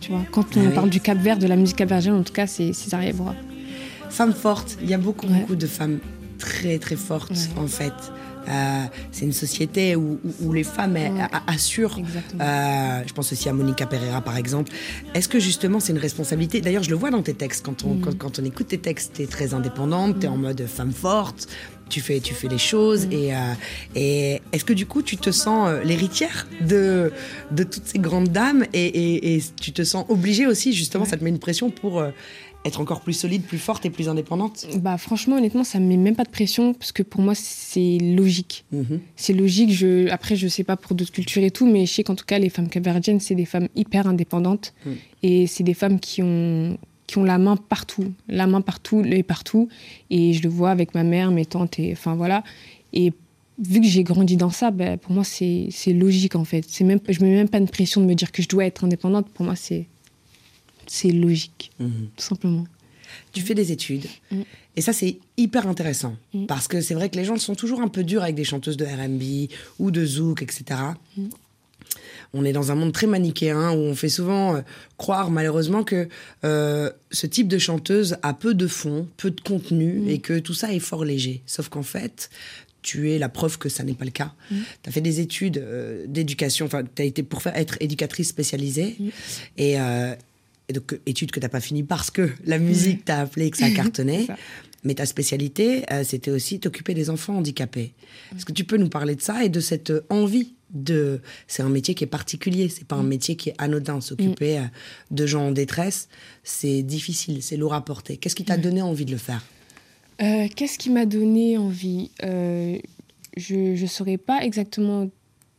Tu 0.00 0.10
vois, 0.12 0.22
quand 0.30 0.56
on 0.56 0.60
Ah 0.60 0.64
oui. 0.68 0.74
parle 0.74 0.90
du 0.90 1.00
Cap 1.00 1.18
Vert, 1.18 1.38
de 1.38 1.46
la 1.46 1.56
musique 1.56 1.76
capverdienne, 1.76 2.14
en 2.14 2.22
tout 2.22 2.32
cas, 2.32 2.46
c'est 2.46 2.72
Césaria 2.72 3.10
Evora. 3.10 3.34
Femme 4.10 4.32
forte, 4.32 4.78
il 4.82 4.88
y 4.88 4.94
a 4.94 4.98
beaucoup, 4.98 5.26
Ouais. 5.26 5.40
beaucoup 5.40 5.56
de 5.56 5.66
femmes 5.66 5.98
très, 6.38 6.78
très 6.78 6.96
fortes, 6.96 7.30
Ouais. 7.30 7.62
en 7.62 7.66
fait. 7.66 7.92
Euh, 8.48 8.84
c'est 9.12 9.24
une 9.24 9.32
société 9.32 9.94
où, 9.96 10.18
où- 10.24 10.46
où 10.48 10.52
les 10.52 10.64
femmes 10.64 10.96
elles, 10.96 11.28
assurent. 11.46 11.98
Euh, 12.40 13.02
je 13.06 13.12
pense 13.12 13.32
aussi 13.32 13.48
à 13.48 13.52
Monica 13.52 13.86
Pereira, 13.86 14.20
par 14.20 14.36
exemple. 14.36 14.72
Est-ce 15.14 15.28
que 15.28 15.38
justement 15.38 15.80
c'est 15.80 15.92
une 15.92 15.98
responsabilité? 15.98 16.60
D'ailleurs, 16.60 16.82
je 16.82 16.90
le 16.90 16.96
vois 16.96 17.10
dans 17.10 17.22
tes 17.22 17.34
textes. 17.34 17.64
Quand 17.64 17.84
on, 17.84 17.94
Mm. 17.94 18.00
quand, 18.00 18.18
quand 18.18 18.38
on 18.38 18.44
écoute 18.44 18.68
tes 18.68 18.78
textes, 18.78 19.12
tu 19.16 19.22
es 19.22 19.26
très 19.26 19.54
indépendante, 19.54 20.20
tu 20.20 20.26
es 20.26 20.28
en 20.28 20.36
mode 20.36 20.64
femme 20.66 20.92
forte, 20.92 21.48
tu 21.88 22.00
fais, 22.00 22.20
tu 22.20 22.34
fais 22.34 22.48
les 22.48 22.58
choses. 22.58 23.06
Mm. 23.06 23.12
Et, 23.12 23.34
euh, 23.34 23.38
et 23.94 24.42
est-ce 24.52 24.64
que 24.64 24.72
du 24.72 24.86
coup, 24.86 25.02
tu 25.02 25.16
te 25.16 25.30
sens 25.30 25.68
euh, 25.68 25.82
l'héritière 25.84 26.46
de, 26.60 27.12
de 27.50 27.62
toutes 27.64 27.86
ces 27.86 27.98
grandes 27.98 28.28
dames 28.28 28.64
et, 28.72 28.86
et- 28.86 29.36
et 29.36 29.42
tu 29.60 29.72
te 29.72 29.82
sens 29.84 30.04
obligée 30.08 30.46
aussi, 30.46 30.72
justement, 30.72 31.04
Ouais. 31.04 31.10
ça 31.10 31.16
te 31.16 31.24
met 31.24 31.30
une 31.30 31.38
pression 31.38 31.70
pour 31.70 32.00
euh, 32.00 32.10
être 32.68 32.80
encore 32.80 33.00
plus 33.00 33.12
solide, 33.14 33.42
plus 33.42 33.58
forte 33.58 33.84
et 33.86 33.90
plus 33.90 34.08
indépendante 34.08 34.66
Bah 34.76 34.96
franchement, 34.98 35.36
honnêtement, 35.36 35.64
ça 35.64 35.80
me 35.80 35.86
met 35.86 35.96
même 35.96 36.16
pas 36.16 36.24
de 36.24 36.30
pression 36.30 36.74
parce 36.74 36.92
que 36.92 37.02
pour 37.02 37.20
moi, 37.20 37.34
c'est 37.34 37.98
logique. 37.98 38.64
Mhm. 38.72 39.00
C'est 39.16 39.32
logique. 39.32 39.72
Je... 39.72 40.08
Après, 40.10 40.36
je 40.36 40.46
sais 40.48 40.64
pas 40.64 40.76
pour 40.76 40.94
d'autres 40.94 41.12
cultures 41.12 41.42
et 41.42 41.50
tout, 41.50 41.66
mais 41.66 41.86
je 41.86 41.92
sais 41.92 42.04
qu'en 42.04 42.14
tout 42.14 42.24
cas, 42.26 42.38
les 42.38 42.48
femmes 42.48 42.68
capverdiennes, 42.68 43.20
c'est 43.20 43.34
des 43.34 43.44
femmes 43.46 43.68
hyper 43.74 44.06
indépendantes 44.06 44.58
Mm. 44.84 44.90
et 45.22 45.46
c'est 45.46 45.64
des 45.64 45.74
femmes 45.74 46.00
qui 46.00 46.22
ont 46.22 46.78
qui 47.06 47.16
ont 47.16 47.24
la 47.24 47.38
main 47.38 47.56
partout, 47.56 48.12
la 48.28 48.46
main 48.46 48.60
partout 48.60 49.02
et 49.02 49.22
partout. 49.22 49.68
Et 50.10 50.34
je 50.34 50.42
le 50.42 50.50
vois 50.50 50.70
avec 50.70 50.94
ma 50.94 51.04
mère, 51.04 51.30
mes 51.30 51.46
tantes 51.46 51.78
et 51.78 51.92
enfin 51.92 52.14
voilà. 52.14 52.44
Et 52.92 53.14
vu 53.58 53.80
que 53.80 53.86
j'ai 53.86 54.04
grandi 54.04 54.36
dans 54.36 54.50
ça, 54.50 54.70
bah, 54.70 54.98
pour 54.98 55.12
moi, 55.12 55.24
c'est 55.24 55.70
logique 55.86 56.36
en 56.36 56.44
fait. 56.44 56.66
Même, 56.82 57.00
je 57.08 57.20
me 57.20 57.30
mets 57.30 57.36
même 57.36 57.48
pas 57.48 57.60
de 57.60 57.70
pression 57.70 58.02
de 58.02 58.06
me 58.06 58.14
dire 58.14 58.30
que 58.30 58.42
je 58.42 58.48
dois 58.48 58.66
être 58.66 58.84
indépendante. 58.84 59.30
Pour 59.30 59.46
moi, 59.46 59.56
c'est 59.56 59.86
c'est 60.88 61.10
logique, 61.10 61.70
Mhm. 61.78 62.08
tout 62.16 62.24
simplement. 62.24 62.66
Tu 63.32 63.40
fais 63.40 63.54
des 63.54 63.72
études. 63.72 64.04
Et 64.76 64.80
ça, 64.82 64.92
c'est 64.92 65.16
hyper 65.36 65.66
intéressant. 65.66 66.14
Parce 66.46 66.68
que 66.68 66.80
c'est 66.80 66.94
vrai 66.94 67.08
que 67.08 67.16
les 67.16 67.24
gens 67.24 67.36
sont 67.38 67.54
toujours 67.54 67.80
un 67.80 67.88
peu 67.88 68.04
durs 68.04 68.22
avec 68.22 68.34
des 68.34 68.44
chanteuses 68.44 68.76
de 68.76 68.84
RB 68.84 69.50
ou 69.78 69.90
de 69.90 70.04
zouk, 70.04 70.42
etc. 70.42 70.80
On 72.34 72.44
est 72.44 72.52
dans 72.52 72.70
un 72.70 72.74
monde 72.74 72.92
très 72.92 73.06
manichéen 73.06 73.70
où 73.70 73.76
on 73.78 73.94
fait 73.94 74.10
souvent 74.10 74.56
euh, 74.56 74.60
croire 74.98 75.30
malheureusement 75.30 75.82
que 75.82 76.08
euh, 76.44 76.90
ce 77.10 77.26
type 77.26 77.48
de 77.48 77.56
chanteuse 77.58 78.16
a 78.22 78.34
peu 78.34 78.52
de 78.54 78.66
fond, 78.66 79.08
peu 79.16 79.30
de 79.30 79.40
contenu 79.40 80.10
et 80.10 80.18
que 80.18 80.38
tout 80.38 80.52
ça 80.54 80.72
est 80.74 80.78
fort 80.78 81.04
léger. 81.06 81.42
Sauf 81.46 81.70
qu'en 81.70 81.82
fait, 81.82 82.28
tu 82.82 83.10
es 83.12 83.18
la 83.18 83.30
preuve 83.30 83.56
que 83.58 83.70
ça 83.70 83.82
n'est 83.82 83.94
pas 83.94 84.04
le 84.04 84.10
cas. 84.10 84.34
Tu 84.50 84.56
as 84.88 84.92
fait 84.92 85.00
des 85.00 85.20
études 85.20 85.56
euh, 85.58 86.04
d'éducation, 86.06 86.66
enfin, 86.66 86.82
tu 86.84 87.00
as 87.02 87.06
été 87.06 87.22
pour 87.22 87.40
faire, 87.42 87.56
être 87.56 87.76
éducatrice 87.80 88.28
spécialisée. 88.28 88.96
Et, 89.56 89.80
euh, 89.80 90.14
et 90.68 90.72
donc, 90.72 90.98
études 91.06 91.30
que 91.30 91.40
tu 91.40 91.44
n'as 91.44 91.48
pas 91.48 91.60
fini 91.60 91.82
parce 91.82 92.10
que 92.10 92.30
la 92.44 92.58
musique 92.58 93.04
t'a 93.04 93.20
appelé 93.20 93.46
et 93.46 93.50
que 93.50 93.56
ça 93.58 93.66
ça. 94.26 94.36
Mais 94.84 94.94
ta 94.94 95.06
spécialité, 95.06 95.84
euh, 95.92 96.04
c'était 96.04 96.30
aussi 96.30 96.60
t'occuper 96.60 96.94
des 96.94 97.10
enfants 97.10 97.36
handicapés. 97.38 97.94
Est-ce 98.36 98.44
que 98.44 98.52
tu 98.52 98.64
peux 98.64 98.76
nous 98.76 98.88
parler 98.88 99.16
de 99.16 99.20
ça 99.20 99.44
et 99.44 99.48
de 99.48 99.60
cette 99.60 99.90
euh, 99.90 100.06
envie 100.08 100.54
de... 100.70 101.20
C'est 101.48 101.62
un 101.62 101.68
métier 101.68 101.94
qui 101.94 102.04
est 102.04 102.08
particulier, 102.08 102.68
c'est 102.68 102.86
pas 102.86 102.96
un 102.96 103.02
métier 103.02 103.34
qui 103.34 103.48
est 103.48 103.54
anodin. 103.58 104.00
S'occuper 104.00 104.58
euh, 104.58 104.62
de 105.10 105.26
gens 105.26 105.48
en 105.48 105.50
détresse, 105.50 106.08
c'est 106.44 106.82
difficile, 106.82 107.42
c'est 107.42 107.56
lourd 107.56 107.74
à 107.74 107.84
porter. 107.84 108.18
Qu'est-ce 108.18 108.36
qui 108.36 108.44
t'a 108.44 108.56
donné 108.56 108.82
envie 108.82 109.04
de 109.04 109.10
le 109.10 109.16
faire? 109.16 109.44
Euh, 110.20 110.46
Qu'est-ce 110.54 110.78
qui 110.78 110.90
m'a 110.90 111.06
donné 111.06 111.58
envie? 111.58 112.10
Euh, 112.22 112.78
Je 113.36 113.80
ne 113.80 113.86
saurais 113.86 114.18
pas 114.18 114.42
exactement 114.42 115.10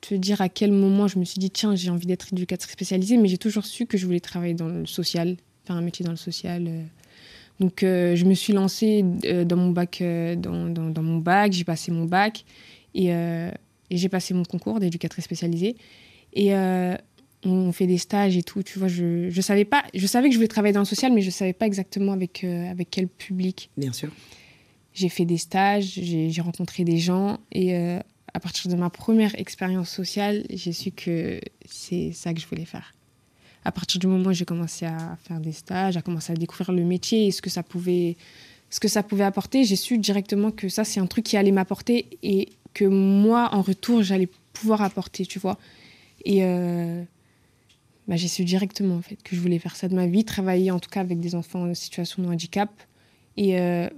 te 0.01 0.15
dire 0.15 0.41
à 0.41 0.49
quel 0.49 0.71
moment 0.71 1.07
je 1.07 1.19
me 1.19 1.25
suis 1.25 1.39
dit 1.39 1.49
tiens 1.51 1.75
j'ai 1.75 1.89
envie 1.89 2.05
d'être 2.07 2.31
éducatrice 2.33 2.71
spécialisée, 2.71 3.17
mais 3.17 3.27
j'ai 3.27 3.37
toujours 3.37 3.65
su 3.65 3.85
que 3.85 3.97
je 3.97 4.05
voulais 4.05 4.19
travailler 4.19 4.53
dans 4.53 4.67
le 4.67 4.85
social, 4.85 5.35
faire 5.65 5.75
un 5.75 5.81
métier 5.81 6.03
dans 6.05 6.11
le 6.11 6.17
social. 6.17 6.65
euh. 6.67 6.83
Donc 7.59 7.83
euh, 7.83 8.15
je 8.15 8.23
me 8.25 8.33
suis 8.33 8.53
lancée 8.53 9.03
euh, 9.25 9.43
dans 9.43 9.57
mon 9.57 9.71
bac, 9.71 10.01
dans, 10.01 10.69
dans- 10.69 10.89
dans 10.89 11.03
mon 11.03 11.17
bac, 11.17 11.51
j'ai 11.51 11.65
passé 11.65 11.91
mon 11.91 12.05
bac 12.05 12.45
et, 12.95 13.13
euh, 13.13 13.51
et 13.89 13.97
j'ai 13.97 14.07
passé 14.09 14.33
mon 14.33 14.43
concours 14.45 14.79
d'éducatrice 14.79 15.25
spécialisée. 15.25 15.75
Et 16.33 16.55
euh, 16.55 16.95
on 17.43 17.71
fait 17.73 17.87
des 17.87 17.97
stages 17.97 18.37
et 18.37 18.43
tout, 18.43 18.63
tu 18.63 18.79
vois. 18.79 18.87
Je, 18.87 19.29
je 19.29 19.41
savais 19.41 19.65
pas, 19.65 19.83
je 19.93 20.07
savais 20.07 20.27
que 20.29 20.33
je 20.33 20.37
voulais 20.37 20.47
travailler 20.47 20.73
dans 20.73 20.79
le 20.81 20.85
social, 20.85 21.11
mais 21.11 21.21
je 21.21 21.29
savais 21.31 21.53
pas 21.53 21.65
exactement 21.65 22.13
avec, 22.13 22.43
avec 22.45 22.89
quel 22.91 23.07
public 23.09 23.69
Bien 23.77 23.91
sûr. 23.91 24.09
j'ai 24.93 25.09
fait 25.09 25.25
des 25.25 25.37
stages, 25.37 25.99
j'ai 26.01 26.41
rencontré 26.41 26.83
des 26.85 26.97
gens 26.97 27.39
et 27.51 27.73
à 28.39 28.41
partir 28.41 28.71
de 28.71 28.77
ma 28.77 28.89
première 28.89 29.37
expérience 29.37 29.89
sociale, 29.89 30.45
j'ai 30.49 30.71
su 30.71 30.91
que 30.91 31.41
c'est 31.65 32.13
ça 32.13 32.33
que 32.33 32.39
je 32.39 32.47
voulais 32.47 32.63
faire. 32.63 32.93
À 33.65 33.73
partir 33.73 33.99
du 33.99 34.07
moment 34.07 34.29
où 34.29 34.33
j'ai 34.33 34.45
commencé 34.45 34.85
à 34.85 35.17
faire 35.25 35.41
des 35.41 35.51
stages, 35.51 35.97
à 35.97 36.01
commencer 36.01 36.31
à 36.31 36.35
découvrir 36.37 36.71
le 36.71 36.85
métier 36.85 37.27
et 37.27 37.31
ce 37.31 37.41
que 37.41 37.49
ça 37.49 37.63
pouvait, 37.63 38.15
ce 38.69 38.79
que 38.79 38.87
ça 38.87 39.03
pouvait 39.03 39.25
apporter, 39.25 39.65
j'ai 39.65 39.75
su 39.75 39.97
directement 39.97 40.51
que 40.51 40.69
ça 40.69 40.85
c'est 40.85 41.01
un 41.01 41.05
truc 41.05 41.25
qui 41.25 41.35
allait 41.35 41.51
m'apporter 41.51 42.05
et 42.23 42.47
que 42.73 42.85
moi 42.85 43.49
en 43.51 43.61
retour 43.61 44.03
j'allais 44.03 44.29
pouvoir 44.53 44.83
apporter, 44.83 45.25
tu 45.25 45.37
vois. 45.37 45.57
Et 46.23 46.45
euh, 46.45 47.03
bah, 48.07 48.15
j'ai 48.15 48.29
su 48.29 48.45
directement 48.45 48.95
en 48.95 49.01
fait 49.01 49.21
que 49.21 49.35
je 49.35 49.41
voulais 49.41 49.59
faire 49.59 49.75
ça 49.75 49.89
de 49.89 49.95
ma 49.95 50.07
vie, 50.07 50.23
travailler 50.23 50.71
en 50.71 50.79
tout 50.79 50.89
cas 50.89 51.01
avec 51.01 51.19
des 51.19 51.35
enfants 51.35 51.69
en 51.69 51.73
situation 51.73 52.23
de 52.23 52.29
handicap. 52.29 52.71
Et 53.35 53.59
euh, 53.59 53.89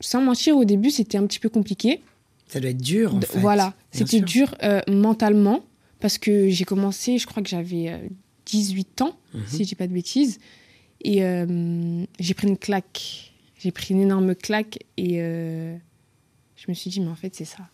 sans 0.00 0.22
mentir, 0.22 0.56
au 0.56 0.64
début, 0.64 0.90
c'était 0.90 1.18
un 1.18 1.26
petit 1.28 1.38
peu 1.38 1.48
compliqué. 1.48 2.00
Ça 2.48 2.60
doit 2.60 2.70
être 2.70 2.80
dur, 2.80 3.14
en 3.14 3.20
fait. 3.20 3.38
Voilà, 3.38 3.74
c'était 3.90 4.20
dur 4.20 4.54
euh, 4.62 4.80
mentalement 4.88 5.64
parce 6.00 6.18
que 6.18 6.48
j'ai 6.50 6.64
commencé, 6.64 7.18
je 7.18 7.26
crois 7.26 7.42
que 7.42 7.48
j'avais 7.48 7.88
euh, 7.90 7.98
18 8.46 9.02
ans, 9.02 9.16
Mhm. 9.32 9.42
si 9.48 9.58
je 9.64 9.68
dis 9.68 9.74
pas 9.74 9.86
de 9.86 9.92
bêtises. 9.92 10.38
Et 11.02 11.24
euh, 11.24 12.04
j'ai 12.20 12.34
pris 12.34 12.46
une 12.48 12.56
claque. 12.58 13.32
J'ai 13.58 13.70
pris 13.72 13.94
une 13.94 14.00
énorme 14.02 14.34
claque 14.34 14.78
et 14.96 15.20
euh, 15.22 15.74
je 16.56 16.64
me 16.68 16.74
suis 16.74 16.90
dit, 16.90 17.00
mais 17.00 17.08
en 17.08 17.14
fait, 17.16 17.34
c'est 17.34 17.44
ça. 17.46 17.68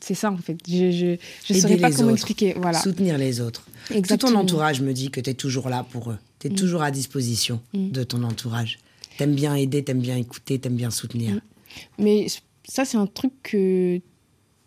C'est 0.00 0.14
ça, 0.14 0.30
en 0.32 0.36
fait. 0.36 0.56
Je 0.68 0.74
Aider 0.74 1.60
saurais 1.60 1.76
pas 1.76 1.90
comment 1.90 2.04
autres. 2.08 2.12
expliquer. 2.14 2.54
Voilà. 2.56 2.80
Soutenir 2.80 3.16
les 3.18 3.40
autres. 3.40 3.66
Tout 3.88 4.16
ton 4.16 4.34
entourage 4.34 4.80
me 4.80 4.92
dit 4.92 5.10
que 5.10 5.20
tu 5.20 5.30
es 5.30 5.34
toujours 5.34 5.68
là 5.68 5.86
pour 5.90 6.10
eux. 6.10 6.18
Tu 6.40 6.48
es 6.48 6.50
Mm. 6.50 6.54
toujours 6.56 6.82
à 6.82 6.90
disposition 6.90 7.60
Mm. 7.72 7.90
de 7.90 8.02
ton 8.04 8.22
entourage. 8.24 8.78
T'aimes 9.18 9.34
bien 9.34 9.54
aider, 9.54 9.84
t'aimes 9.84 10.00
bien 10.00 10.16
écouter, 10.16 10.58
t'aimes 10.58 10.76
bien 10.76 10.90
soutenir. 10.90 11.34
Mm. 11.36 11.40
Mais 11.98 12.26
ça, 12.64 12.84
c'est 12.84 12.96
un 12.96 13.06
truc 13.06 13.32
que, 13.42 13.96
tu 13.96 14.02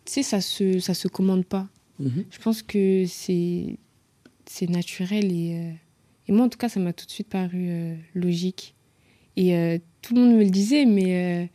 sais, 0.05 0.23
ça 0.23 0.41
se, 0.41 0.79
ça 0.79 0.93
se 0.93 1.07
commande 1.07 1.45
pas. 1.45 1.67
Mhm. 1.99 2.25
Je 2.29 2.39
pense 2.39 2.61
que 2.61 3.05
c'est 3.07 3.77
c'est 4.47 4.69
naturel 4.69 5.31
et, 5.31 5.55
euh, 5.55 5.71
et 6.27 6.31
moi 6.31 6.45
en 6.45 6.49
tout 6.49 6.57
cas 6.57 6.69
ça 6.69 6.79
m'a 6.79 6.93
tout 6.93 7.05
de 7.05 7.11
suite 7.11 7.29
paru 7.29 7.67
euh, 7.69 7.95
logique 8.13 8.75
et 9.37 9.55
euh, 9.55 9.79
tout 10.01 10.13
le 10.13 10.21
monde 10.21 10.35
me 10.35 10.43
le 10.43 10.49
disait 10.49 10.85
mais 10.85 11.49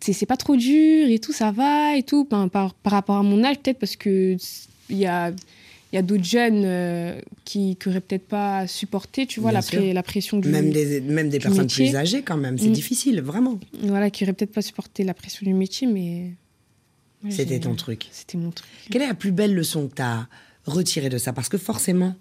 c'est 0.00 0.12
c'est 0.12 0.26
pas 0.26 0.36
trop 0.36 0.56
dur 0.56 1.08
et 1.08 1.18
tout 1.18 1.32
ça 1.32 1.50
va 1.50 1.96
et 1.96 2.02
tout 2.02 2.24
par, 2.24 2.48
par, 2.48 2.72
par 2.74 2.92
rapport 2.92 3.16
à 3.16 3.22
mon 3.22 3.44
âge 3.44 3.58
peut-être 3.58 3.78
parce 3.78 3.96
que 3.96 4.36
il 4.88 4.96
y 4.96 5.06
a 5.06 5.32
y 5.94 5.98
a 5.98 6.02
d'autres 6.02 6.24
jeunes 6.24 6.62
euh, 6.64 7.20
qui 7.44 7.76
n'auraient 7.86 8.00
peut-être 8.00 8.26
pas 8.26 8.66
supporté 8.66 9.26
tu 9.26 9.40
vois 9.40 9.52
la, 9.52 9.62
sûr. 9.62 9.78
pré- 9.80 9.92
la 9.92 10.02
pression 10.02 10.38
du 10.38 10.48
Même 10.48 10.70
des, 10.70 11.00
même 11.00 11.28
des 11.28 11.38
personnes 11.38 11.62
métier. 11.62 11.86
plus 11.86 11.96
âgées, 11.96 12.22
quand 12.22 12.36
même. 12.36 12.58
C'est 12.58 12.68
Mm. 12.68 12.72
difficile, 12.72 13.20
vraiment. 13.20 13.58
voilà 13.82 14.10
qui 14.10 14.24
n'auraient 14.24 14.32
peut-être 14.34 14.52
pas 14.52 14.62
supporté 14.62 15.04
la 15.04 15.14
pression 15.14 15.44
du 15.46 15.54
métier 15.54 15.86
mais 15.86 16.32
C'était 17.30 17.60
ton 17.60 17.74
truc. 17.74 18.08
c'était 18.12 18.36
mon 18.38 18.50
truc 18.50 18.68
Quelle 18.90 19.02
est 19.02 19.06
la 19.08 19.14
plus 19.14 19.32
belle 19.32 19.54
leçon 19.54 19.88
que 19.88 19.94
tu 19.94 20.02
as 20.02 20.26
retirée 20.66 21.08
de 21.08 21.18
ça? 21.18 21.32
Parce 21.32 21.48
que 21.48 21.58
forcément, 21.58 22.14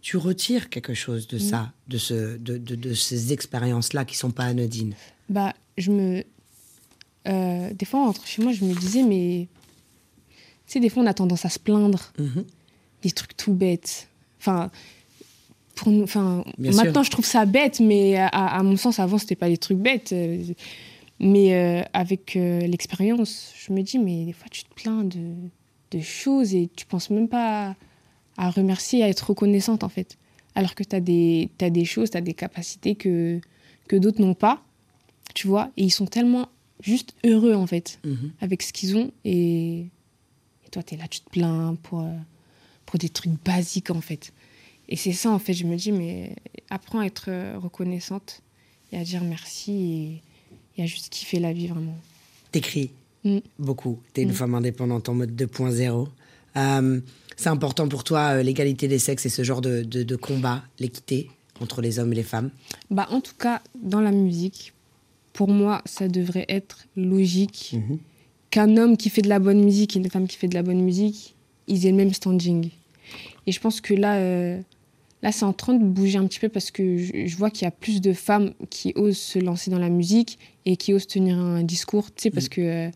tu 0.00 0.16
retires 0.16 0.68
quelque 0.68 0.94
chose 0.94 1.26
Mm. 1.26 1.34
de 1.34 1.38
ça, 1.38 1.72
de, 1.88 1.98
ce, 1.98 2.36
de, 2.38 2.58
de, 2.58 2.74
de 2.74 2.92
ces 2.94 3.32
expériences-là 3.32 4.04
qui 4.04 4.16
sont 4.16 4.30
pas 4.30 4.44
anodines. 4.44 4.94
Bah, 5.28 5.54
je 5.78 5.90
me. 5.92 6.24
euh, 7.28 7.72
des 7.72 7.86
fois, 7.86 8.00
en 8.00 8.06
rentrant 8.06 8.26
chez 8.26 8.42
moi, 8.42 8.52
je 8.52 8.64
me 8.64 8.74
disais, 8.74 9.02
mais. 9.04 9.46
Tu 10.66 10.72
sais, 10.74 10.80
des 10.80 10.88
fois, 10.88 11.02
on 11.02 11.06
a 11.06 11.14
tendance 11.14 11.44
à 11.44 11.48
se 11.50 11.58
plaindre 11.58 12.12
Mhm. 12.18 12.44
Des 13.02 13.10
trucs 13.10 13.36
tout 13.36 13.52
bêtes. 13.54 14.08
Enfin. 14.40 14.70
Pour 15.74 15.90
nous, 15.90 16.02
enfin, 16.04 16.44
Bien 16.58 16.72
maintenant, 16.72 17.02
sûr. 17.02 17.04
je 17.04 17.10
trouve 17.10 17.24
ça 17.24 17.44
bête, 17.46 17.80
mais 17.80 18.16
à, 18.16 18.26
à 18.28 18.62
mon 18.62 18.76
sens, 18.76 18.98
avant, 19.00 19.16
c'était 19.18 19.34
pas 19.36 19.48
des 19.48 19.56
trucs 19.56 19.78
bêtes. 19.78 20.12
Euh, 20.12 20.44
Mais 21.18 21.54
euh, 21.54 21.82
avec 21.92 22.36
euh, 22.36 22.60
l'expérience, 22.66 23.52
je 23.56 23.72
me 23.72 23.82
dis, 23.82 23.98
mais 23.98 24.24
des 24.26 24.32
fois, 24.32 24.48
tu 24.50 24.64
te 24.64 24.74
plains 24.74 25.02
de, 25.02 25.34
de 25.92 26.00
choses 26.00 26.54
et 26.54 26.68
tu 26.76 26.84
penses 26.84 27.08
même 27.10 27.26
pas 27.28 27.70
à, 28.36 28.46
à 28.46 28.50
remercier, 28.50 29.02
à 29.02 29.08
être 29.08 29.30
reconnaissante, 29.30 29.82
en 29.82 29.88
fait. 29.88 30.18
Alors 30.54 30.74
que 30.74 30.84
tu 30.84 30.94
as 30.94 31.00
des, 31.00 31.48
t'as 31.58 31.70
des 31.70 31.84
choses, 31.86 32.10
tu 32.10 32.16
as 32.18 32.20
des 32.20 32.34
capacités 32.34 32.94
que, 32.94 33.40
que 33.88 33.96
d'autres 33.96 34.20
n'ont 34.20 34.34
pas, 34.34 34.62
tu 35.34 35.46
vois, 35.48 35.70
et 35.78 35.84
ils 35.84 35.90
sont 35.90 36.06
tellement 36.06 36.48
juste 36.82 37.14
heureux, 37.24 37.54
en 37.54 37.66
fait, 37.66 37.98
Mhm. 38.04 38.32
avec 38.42 38.62
ce 38.62 38.72
qu'ils 38.74 38.96
ont. 38.96 39.10
Et, 39.24 39.78
et 40.66 40.68
toi, 40.70 40.82
tu 40.82 40.94
es 40.94 40.98
là, 40.98 41.08
tu 41.08 41.20
te 41.20 41.30
plains 41.30 41.76
pour, 41.82 42.00
euh, 42.00 42.12
pour 42.92 42.98
des 42.98 43.08
trucs 43.08 43.32
basiques, 43.42 43.88
en 43.90 44.02
fait. 44.02 44.34
Et 44.90 44.96
c'est 44.96 45.12
ça, 45.14 45.30
en 45.30 45.38
fait, 45.38 45.54
je 45.54 45.64
me 45.64 45.76
dis, 45.76 45.92
mais 45.92 46.36
apprends 46.68 46.98
à 47.00 47.06
être 47.06 47.24
euh, 47.28 47.58
reconnaissante 47.58 48.42
et 48.92 48.98
à 48.98 49.02
dire 49.02 49.24
merci 49.24 49.72
et, 49.72 50.22
et 50.76 50.82
à 50.82 50.86
juste 50.86 51.08
kiffer 51.08 51.38
la 51.40 51.54
vie, 51.54 51.68
vraiment. 51.68 51.96
T'écris 52.52 52.90
Mm. 53.24 53.38
beaucoup. 53.58 54.00
T'es 54.12 54.22
une 54.22 54.30
Mm. 54.30 54.34
femme 54.34 54.54
indépendante 54.56 55.08
en 55.08 55.14
mode 55.14 55.30
2.0. 55.34 56.08
Euh, 56.56 57.00
c'est 57.36 57.48
important 57.48 57.88
pour 57.88 58.02
toi, 58.04 58.34
euh, 58.36 58.42
l'égalité 58.42 58.88
des 58.88 58.98
sexes 58.98 59.24
et 59.24 59.28
ce 59.30 59.42
genre 59.42 59.60
de, 59.62 59.82
de, 59.84 60.02
de 60.02 60.16
combat, 60.16 60.62
l'équité 60.80 61.30
entre 61.60 61.80
les 61.80 61.98
hommes 62.00 62.12
et 62.12 62.16
les 62.16 62.24
femmes? 62.24 62.50
Bah, 62.90 63.06
en 63.10 63.20
tout 63.22 63.36
cas, 63.38 63.62
dans 63.80 64.00
la 64.02 64.10
musique, 64.10 64.74
pour 65.32 65.48
moi, 65.48 65.80
ça 65.86 66.08
devrait 66.08 66.44
être 66.50 66.84
logique 66.96 67.70
Mhm. 67.74 67.98
qu'un 68.50 68.76
homme 68.76 68.96
qui 68.98 69.08
fait 69.08 69.22
de 69.22 69.28
la 69.30 69.38
bonne 69.38 69.64
musique 69.64 69.96
et 69.96 69.98
une 70.00 70.10
femme 70.10 70.26
qui 70.28 70.36
fait 70.36 70.48
de 70.48 70.54
la 70.54 70.62
bonne 70.64 70.82
musique, 70.82 71.34
ils 71.68 71.86
aient 71.86 71.90
le 71.92 71.96
même 71.96 72.12
standing. 72.12 72.68
Et 73.46 73.52
je 73.52 73.60
pense 73.60 73.80
que 73.80 73.94
là, 73.94 74.16
euh, 74.16 74.60
là 75.22 75.32
c'est 75.32 75.44
en 75.44 75.52
train 75.52 75.74
de 75.74 75.84
bouger 75.84 76.18
un 76.18 76.26
petit 76.26 76.38
peu 76.40 76.48
parce 76.48 76.70
que 76.70 76.96
je, 76.98 77.26
je 77.26 77.36
vois 77.36 77.50
qu'il 77.50 77.64
y 77.64 77.68
a 77.68 77.72
plus 77.72 78.00
de 78.00 78.12
femmes 78.12 78.52
qui 78.70 78.92
osent 78.96 79.16
se 79.18 79.38
lancer 79.38 79.70
dans 79.70 79.78
la 79.78 79.88
musique 79.90 80.38
et 80.64 80.76
qui 80.76 80.92
osent 80.94 81.06
tenir 81.06 81.36
un 81.38 81.62
discours, 81.62 82.06
tu 82.14 82.22
sais, 82.24 82.30
parce 82.30 82.48
que 82.48 82.60
euh, 82.60 82.90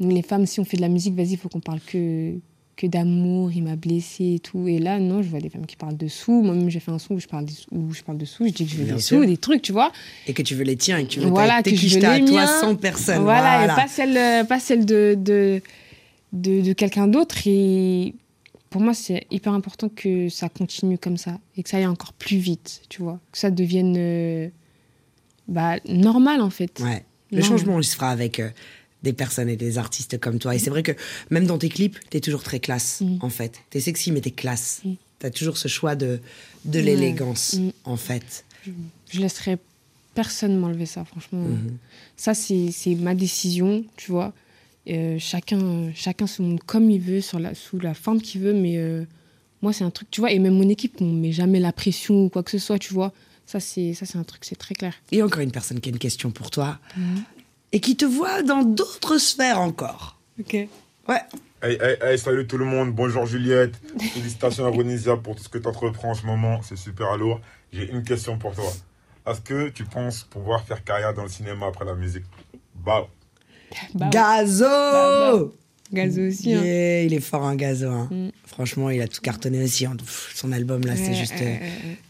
les 0.00 0.22
femmes, 0.22 0.46
si 0.46 0.60
on 0.60 0.64
fait 0.64 0.76
de 0.78 0.82
la 0.82 0.88
musique, 0.88 1.14
vas-y, 1.14 1.32
il 1.32 1.36
faut 1.36 1.50
qu'on 1.50 1.60
parle 1.60 1.80
que, 1.80 2.32
que 2.76 2.86
d'amour, 2.86 3.52
il 3.52 3.62
m'a 3.62 3.76
blessé 3.76 4.36
et 4.36 4.38
tout. 4.38 4.66
Et 4.66 4.78
là, 4.78 4.98
non, 4.98 5.20
je 5.22 5.28
vois 5.28 5.40
des 5.40 5.50
femmes 5.50 5.66
qui 5.66 5.76
parlent 5.76 5.98
de 5.98 6.08
sous. 6.08 6.40
Moi-même, 6.40 6.70
j'ai 6.70 6.80
fait 6.80 6.90
un 6.90 6.98
son 6.98 7.12
où 7.14 7.20
je 7.20 7.26
parle, 7.26 7.46
sous, 7.50 7.66
où 7.70 7.92
je 7.92 8.00
parle 8.02 8.16
de 8.16 8.24
sous, 8.24 8.46
je 8.46 8.52
dis 8.52 8.64
que 8.64 8.70
je 8.70 8.76
veux 8.78 8.84
Bien 8.84 8.94
des 8.94 9.00
sûr. 9.02 9.18
sous, 9.20 9.26
des 9.26 9.36
trucs, 9.36 9.60
tu 9.60 9.72
vois. 9.72 9.92
Et 10.26 10.32
que 10.32 10.40
tu 10.40 10.54
veux 10.54 10.64
les 10.64 10.76
tiens 10.76 10.96
et 10.96 11.04
que 11.04 11.10
tu 11.10 11.20
veux 11.20 11.26
Voilà, 11.28 11.62
que 11.62 11.74
je 11.74 11.98
veux 11.98 12.04
à 12.06 12.18
les 12.18 12.24
toi 12.24 12.44
miens. 12.46 12.60
sans 12.60 12.74
personne. 12.76 13.22
Voilà, 13.22 13.58
Voilà. 13.58 13.72
et 13.74 13.76
pas 13.76 13.88
celle, 13.88 14.16
euh, 14.16 14.44
pas 14.44 14.58
celle 14.58 14.86
de, 14.86 15.14
de, 15.18 15.60
de, 16.32 16.62
de 16.62 16.72
quelqu'un 16.72 17.06
d'autre. 17.06 17.36
Et 17.46 18.14
pour 18.70 18.80
moi, 18.80 18.94
c'est 18.94 19.26
hyper 19.30 19.52
important 19.52 19.88
que 19.88 20.28
ça 20.28 20.48
continue 20.48 20.96
comme 20.96 21.16
ça 21.16 21.38
et 21.56 21.62
que 21.62 21.68
ça 21.68 21.76
aille 21.78 21.86
encore 21.86 22.12
plus 22.12 22.38
vite, 22.38 22.82
tu 22.88 23.02
vois. 23.02 23.20
Que 23.32 23.38
ça 23.38 23.50
devienne 23.50 23.94
euh, 23.98 24.48
bah, 25.48 25.76
normal, 25.86 26.40
en 26.40 26.50
fait. 26.50 26.80
Ouais. 26.80 27.04
Le 27.32 27.42
changement, 27.42 27.78
il 27.78 27.84
se 27.84 27.94
fera 27.96 28.10
avec 28.10 28.40
euh, 28.40 28.48
des 29.02 29.12
personnes 29.12 29.48
et 29.48 29.56
des 29.56 29.78
artistes 29.78 30.18
comme 30.18 30.38
toi. 30.38 30.54
Et 30.54 30.58
c'est 30.58 30.70
vrai 30.70 30.82
que 30.82 30.92
même 31.30 31.46
dans 31.46 31.58
tes 31.58 31.68
clips, 31.68 31.98
t'es 32.10 32.20
toujours 32.20 32.42
très 32.42 32.60
classe, 32.60 33.00
Mm. 33.00 33.18
en 33.22 33.28
fait. 33.30 33.60
T'es 33.70 33.80
sexy, 33.80 34.12
mais 34.12 34.20
t'es 34.20 34.30
classe. 34.30 34.80
Mm. 34.84 34.92
T'as 35.18 35.30
toujours 35.30 35.56
ce 35.58 35.68
choix 35.68 35.94
de, 35.96 36.20
de 36.64 36.78
l'élégance, 36.80 37.54
Mm. 37.54 37.70
en 37.84 37.96
fait. 37.96 38.44
Je 39.12 39.20
laisserai 39.20 39.58
personne 40.14 40.56
m'enlever 40.58 40.86
ça, 40.86 41.04
franchement. 41.04 41.40
Mhm. 41.40 41.76
Ça, 42.16 42.34
c'est 42.34 42.72
ma 42.98 43.14
décision, 43.14 43.84
tu 43.96 44.10
vois. 44.10 44.32
Euh, 44.90 45.16
chacun, 45.18 45.92
chacun 45.94 46.26
se 46.26 46.42
montre 46.42 46.64
comme 46.66 46.90
il 46.90 47.00
veut, 47.00 47.20
sur 47.20 47.38
la, 47.38 47.54
sous 47.54 47.78
la 47.78 47.94
forme 47.94 48.20
qu'il 48.20 48.40
veut, 48.40 48.52
mais 48.52 48.76
euh, 48.76 49.04
moi, 49.62 49.72
c'est 49.72 49.84
un 49.84 49.90
truc, 49.90 50.10
tu 50.10 50.20
vois, 50.20 50.32
et 50.32 50.38
même 50.38 50.54
mon 50.54 50.68
équipe, 50.68 51.00
on 51.00 51.04
ne 51.04 51.20
met 51.20 51.32
jamais 51.32 51.60
la 51.60 51.72
pression 51.72 52.24
ou 52.24 52.28
quoi 52.28 52.42
que 52.42 52.50
ce 52.50 52.58
soit, 52.58 52.78
tu 52.78 52.92
vois. 52.92 53.12
Ça, 53.46 53.60
c'est 53.60 53.94
ça, 53.94 54.06
c'est 54.06 54.18
un 54.18 54.24
truc, 54.24 54.44
c'est 54.44 54.56
très 54.56 54.74
clair. 54.74 54.94
Et 55.10 55.22
encore 55.22 55.40
une 55.40 55.50
personne 55.50 55.80
qui 55.80 55.88
a 55.88 55.92
une 55.92 55.98
question 55.98 56.30
pour 56.30 56.50
toi 56.50 56.78
et 57.72 57.80
qui 57.80 57.96
te 57.96 58.04
voit 58.04 58.42
dans 58.42 58.62
d'autres 58.62 59.18
sphères 59.18 59.60
encore. 59.60 60.18
Ok. 60.38 60.54
Ouais. 61.08 61.20
Hey, 61.62 61.76
hey, 61.80 61.96
hey, 62.00 62.18
salut 62.18 62.46
tout 62.46 62.58
le 62.58 62.64
monde, 62.64 62.92
bonjour 62.92 63.26
Juliette. 63.26 63.74
Félicitations 64.14 64.64
à 64.66 64.70
Ronisia 64.70 65.16
pour 65.16 65.36
tout 65.36 65.42
ce 65.42 65.48
que 65.48 65.58
tu 65.58 65.68
entreprends 65.68 66.12
en 66.12 66.14
ce 66.14 66.24
moment, 66.24 66.62
c'est 66.62 66.76
super 66.76 67.16
lourd. 67.16 67.40
J'ai 67.72 67.90
une 67.90 68.02
question 68.02 68.38
pour 68.38 68.54
toi. 68.54 68.72
Est-ce 69.26 69.40
que 69.40 69.68
tu 69.68 69.84
penses 69.84 70.22
pouvoir 70.22 70.64
faire 70.64 70.82
carrière 70.82 71.12
dans 71.12 71.24
le 71.24 71.28
cinéma 71.28 71.66
après 71.66 71.84
la 71.84 71.94
musique? 71.94 72.24
Bah, 72.74 73.08
Bah, 73.94 74.06
ouais. 74.06 74.10
Gazo 74.12 74.64
bah. 74.64 75.32
Gazo 75.92 76.22
aussi. 76.28 76.54
hein. 76.54 76.62
Yeah, 76.62 77.02
il 77.02 77.14
est 77.14 77.20
fort 77.20 77.44
un 77.44 77.56
gazo. 77.56 77.88
hein. 77.88 78.08
Mm. 78.10 78.28
Franchement, 78.46 78.90
il 78.90 79.00
a 79.00 79.08
tout 79.08 79.20
cartonné 79.20 79.62
aussi. 79.64 79.86
hein. 79.86 79.94
Pff, 79.98 80.32
Son 80.36 80.52
album 80.52 80.82
là, 80.84 80.94
c'est 80.96 81.14
juste 81.14 81.34
euh, 81.40 81.56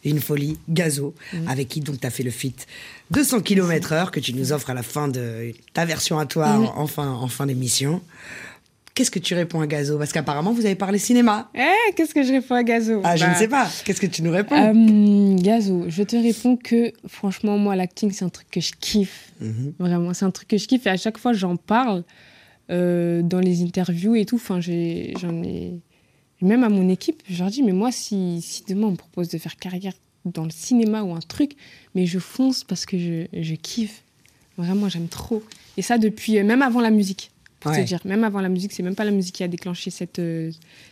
une 0.04 0.20
folie. 0.20 0.58
Gazo, 0.68 1.14
Mm. 1.32 1.48
avec 1.48 1.68
qui 1.68 1.80
donc 1.80 2.00
tu 2.00 2.06
as 2.06 2.10
fait 2.10 2.22
le 2.22 2.30
feat 2.30 2.66
200 3.10 3.40
km/h 3.40 4.10
que 4.10 4.20
tu 4.20 4.34
nous 4.34 4.52
offres 4.52 4.70
à 4.70 4.74
la 4.74 4.82
fin 4.82 5.08
de 5.08 5.52
ta 5.72 5.84
version 5.86 6.18
à 6.18 6.26
toi 6.26 6.48
Mm. 6.58 6.64
en, 6.66 6.78
en 6.80 6.86
fin, 6.86 7.08
en 7.08 7.28
fin 7.28 7.46
d'émission. 7.46 8.02
Qu'est-ce 9.00 9.10
que 9.10 9.18
tu 9.18 9.32
réponds 9.32 9.62
à 9.62 9.66
Gazo? 9.66 9.96
Parce 9.96 10.12
qu'apparemment, 10.12 10.52
vous 10.52 10.66
avez 10.66 10.74
parlé 10.74 10.98
cinéma. 10.98 11.50
Eh, 11.54 11.94
qu'est-ce 11.94 12.12
que 12.12 12.22
je 12.22 12.32
réponds 12.32 12.54
à 12.54 12.62
Gazo? 12.62 13.00
Ah, 13.02 13.16
je 13.16 13.24
Bah, 13.24 13.30
ne 13.30 13.34
sais 13.34 13.48
pas. 13.48 13.66
Qu'est-ce 13.82 13.98
que 13.98 14.06
tu 14.06 14.20
nous 14.22 14.30
réponds? 14.30 14.54
Euh, 14.54 15.36
Gazo, 15.36 15.86
je 15.88 16.02
te 16.02 16.16
réponds 16.16 16.58
que 16.58 16.92
franchement, 17.08 17.56
moi, 17.56 17.76
l'acting, 17.76 18.10
c'est 18.12 18.26
un 18.26 18.28
truc 18.28 18.50
que 18.50 18.60
je 18.60 18.72
kiffe. 18.78 19.32
Mhm. 19.40 19.72
Vraiment, 19.78 20.12
c'est 20.12 20.26
un 20.26 20.30
truc 20.30 20.48
que 20.48 20.58
je 20.58 20.66
kiffe. 20.68 20.86
Et 20.86 20.90
à 20.90 20.98
chaque 20.98 21.16
fois, 21.16 21.32
j'en 21.32 21.56
parle 21.56 22.04
euh, 22.70 23.22
dans 23.22 23.40
les 23.40 23.62
interviews 23.62 24.16
et 24.16 24.26
tout. 24.26 24.36
Enfin, 24.36 24.60
j'en 24.60 25.42
ai. 25.44 25.80
Même 26.42 26.62
à 26.62 26.68
mon 26.68 26.86
équipe, 26.90 27.22
je 27.26 27.38
leur 27.42 27.50
dis, 27.50 27.62
mais 27.62 27.72
moi, 27.72 27.90
si, 27.92 28.42
si 28.42 28.64
demain 28.68 28.88
on 28.88 28.90
me 28.90 28.96
propose 28.96 29.28
de 29.30 29.38
faire 29.38 29.56
carrière 29.56 29.94
dans 30.26 30.44
le 30.44 30.50
cinéma 30.50 31.02
ou 31.04 31.14
un 31.14 31.20
truc, 31.20 31.52
mais 31.94 32.04
je 32.04 32.18
fonce 32.18 32.64
parce 32.64 32.84
que 32.84 32.98
je, 32.98 33.24
je 33.32 33.54
kiffe. 33.54 34.02
Vraiment, 34.58 34.90
j'aime 34.90 35.08
trop. 35.08 35.42
Et 35.78 35.82
ça, 35.82 35.96
depuis, 35.96 36.38
euh, 36.38 36.44
même 36.44 36.60
avant 36.60 36.82
la 36.82 36.90
musique, 36.90 37.30
pour 37.60 37.70
Ouais. 37.70 37.82
te 37.82 37.86
dire. 37.86 38.00
Même 38.04 38.24
avant 38.24 38.40
la 38.40 38.48
musique, 38.48 38.72
c'est 38.72 38.82
même 38.82 38.94
pas 38.96 39.04
la 39.04 39.10
musique 39.12 39.34
qui 39.36 39.42
a 39.44 39.48
déclenché 39.48 39.90
cette, 39.90 40.18
euh, 40.18 40.50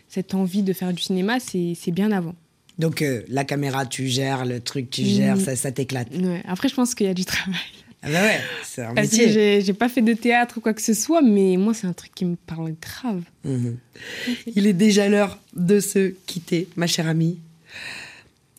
cette 0.08 0.34
envie 0.34 0.62
de 0.62 0.72
faire 0.72 0.92
du 0.92 1.02
cinéma, 1.02 1.38
c'est 1.40 1.74
bien 1.90 2.12
avant. 2.12 2.34
Donc, 2.78 3.02
euh, 3.02 3.22
la 3.28 3.44
caméra, 3.44 3.86
tu 3.86 4.06
gères, 4.06 4.44
le 4.44 4.60
truc, 4.60 4.88
tu 4.90 5.02
Mm. 5.02 5.06
gères, 5.06 5.40
ça, 5.40 5.56
ça 5.56 5.72
t'éclate. 5.72 6.14
Ouais. 6.14 6.42
Après, 6.46 6.68
je 6.68 6.74
pense 6.74 6.94
qu'il 6.94 7.06
y 7.06 7.10
a 7.10 7.14
du 7.14 7.24
travail. 7.24 7.58
Ah 8.00 8.10
bah 8.12 8.22
ouais, 8.22 8.38
c'est 8.62 8.82
un 8.82 8.94
Parce 8.94 9.10
métier. 9.10 9.60
j'ai 9.60 9.72
pas 9.72 9.88
fait 9.88 10.02
de 10.02 10.12
théâtre 10.12 10.58
ou 10.58 10.60
quoi 10.60 10.72
que 10.72 10.80
ce 10.82 10.94
soit, 10.94 11.20
mais 11.20 11.56
moi, 11.56 11.74
c'est 11.74 11.88
un 11.88 11.92
truc 11.92 12.14
qui 12.14 12.24
me 12.24 12.36
parle 12.36 12.72
grave. 12.80 13.22
Mhm. 13.42 13.76
Il 14.54 14.68
est 14.68 14.72
déjà 14.72 15.08
l'heure 15.08 15.40
de 15.56 15.80
se 15.80 16.14
quitter, 16.26 16.68
ma 16.76 16.86
chère 16.86 17.08
amie. 17.08 17.40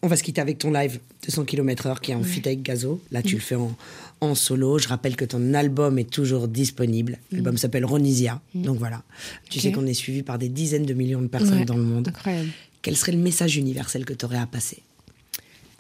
On 0.02 0.08
va 0.08 0.16
se 0.16 0.24
quitter 0.24 0.40
avec 0.40 0.58
ton 0.60 0.72
live 0.72 1.00
200 1.26 1.44
km/h 1.44 2.00
qui 2.00 2.12
est 2.12 2.16
en 2.16 2.24
feat 2.24 2.48
avec 2.48 2.62
Gazo. 2.64 3.02
Là, 3.12 3.22
tu 3.22 3.36
le 3.36 3.42
fais 3.42 3.56
en, 3.56 3.76
en 4.22 4.34
solo. 4.34 4.80
Je 4.80 4.88
rappelle 4.88 5.18
que 5.18 5.26
ton 5.26 5.54
album 5.54 6.00
est 6.00 6.10
toujours 6.10 6.48
disponible. 6.48 7.18
L'album 7.34 7.58
s'appelle 7.58 7.84
Ronisia. 7.86 8.42
Donc 8.56 8.78
voilà. 8.78 9.04
Tu 9.50 9.60
sais 9.60 9.72
qu'on 9.74 9.86
est 9.86 9.94
suivi 9.94 10.24
par 10.24 10.38
des 10.38 10.48
dizaines 10.48 10.86
de 10.86 10.94
millions 10.94 11.22
de 11.22 11.28
personnes 11.28 11.60
Ouais. 11.60 11.66
dans 11.66 11.76
le 11.76 11.84
monde. 11.84 12.08
Incroyable. 12.08 12.50
Quel 12.82 12.96
serait 12.96 13.12
le 13.12 13.18
message 13.18 13.58
universel 13.58 14.06
que 14.06 14.14
tu 14.14 14.24
aurais 14.24 14.38
à 14.38 14.46
passer 14.48 14.82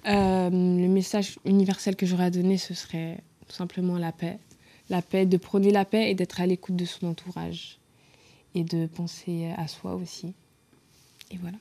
Euh, 0.08 0.50
le 0.50 0.88
message 0.90 1.38
universel 1.46 1.96
que 1.96 2.06
j'aurais 2.06 2.26
à 2.26 2.30
donner, 2.30 2.58
ce 2.58 2.74
serait 2.74 3.20
tout 3.48 3.56
simplement 3.56 3.98
la 3.98 4.12
paix. 4.12 4.38
La 4.90 5.02
paix, 5.02 5.26
de 5.26 5.38
prôner 5.38 5.72
la 5.72 5.86
paix 5.86 6.12
et 6.12 6.16
d'être 6.16 6.42
à 6.42 6.46
l'écoute 6.46 6.76
de 6.76 6.84
son 6.86 7.08
entourage. 7.08 7.78
Et 8.54 8.64
de 8.66 8.86
penser 8.88 9.46
à 9.58 9.68
soi 9.70 9.96
aussi. 9.96 10.34
Et 11.32 11.38
voilà. 11.38 11.58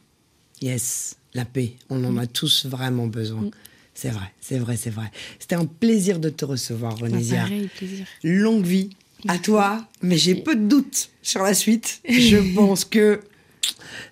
Yes, 0.62 1.16
la 1.34 1.44
paix. 1.44 1.74
On 1.90 2.02
en 2.04 2.16
a 2.16 2.26
tous 2.26 2.66
vraiment 2.66 3.06
besoin. 3.06 3.42
Mm. 3.42 3.50
C'est 3.94 4.10
vrai, 4.10 4.32
c'est 4.40 4.58
vrai, 4.58 4.76
c'est 4.76 4.90
vrai. 4.90 5.10
C'était 5.40 5.56
un 5.56 5.66
plaisir 5.66 6.20
de 6.20 6.28
te 6.28 6.44
recevoir, 6.44 6.94
Bah, 6.94 7.06
Ronisia. 7.08 7.42
pareil, 7.42 7.68
plaisir. 7.76 8.06
longue 8.22 8.64
vie 8.64 8.90
à 9.26 9.38
toi, 9.38 9.84
mais 10.02 10.16
j'ai 10.16 10.36
peu 10.36 10.54
de 10.54 10.66
doutes 10.68 11.10
sur 11.22 11.42
la 11.42 11.52
suite. 11.54 12.00
Je 12.08 12.54
pense 12.54 12.84
que 12.84 13.20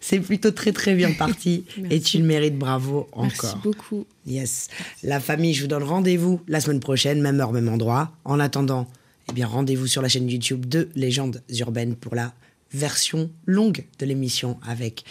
c'est 0.00 0.18
plutôt 0.18 0.50
très 0.50 0.72
très 0.72 0.94
bien 0.96 1.12
parti 1.12 1.64
et 1.76 1.80
Merci. 1.82 2.00
tu 2.00 2.18
le 2.18 2.24
mérites, 2.24 2.58
bravo 2.58 3.08
Merci 3.16 3.38
encore. 3.46 3.58
beaucoup. 3.58 4.06
Yes. 4.26 4.68
La 5.04 5.20
famille, 5.20 5.54
je 5.54 5.62
vous 5.62 5.68
donne 5.68 5.84
rendez-vous 5.84 6.40
la 6.48 6.60
semaine 6.60 6.80
prochaine, 6.80 7.20
même 7.22 7.40
heure, 7.40 7.52
même 7.52 7.68
endroit. 7.68 8.10
En 8.24 8.40
attendant, 8.40 8.88
eh 9.28 9.32
bien 9.32 9.46
rendez-vous 9.46 9.86
sur 9.86 10.02
la 10.02 10.08
chaîne 10.08 10.28
YouTube 10.28 10.66
de 10.66 10.88
Légendes 10.96 11.42
urbaines 11.60 11.94
pour 11.94 12.16
la 12.16 12.34
version 12.72 13.30
longue 13.46 13.84
de 14.00 14.06
l'émission 14.06 14.58
avec 14.66 15.04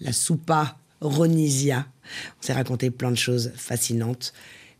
la 0.00 0.12
soupa 0.12 0.76
Ronisia. 1.00 1.86
On 2.40 2.42
s'est 2.46 2.52
raconté 2.52 2.90
plein 2.90 3.10
de 3.10 3.16
choses 3.16 3.52
fascinantes. 3.56 4.32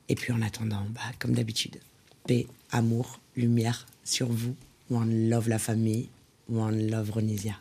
Et 0.08 0.14
puis 0.14 0.32
en 0.32 0.42
attendant, 0.42 0.86
bah, 0.90 1.00
comme 1.18 1.32
d'habitude, 1.32 1.78
paix, 2.26 2.46
amour, 2.70 3.20
lumière 3.36 3.86
sur 4.04 4.28
vous. 4.28 4.54
One 4.90 5.28
love 5.28 5.48
la 5.48 5.58
famille, 5.58 6.08
one 6.48 6.88
love 6.90 7.10
Ronisia. 7.10 7.54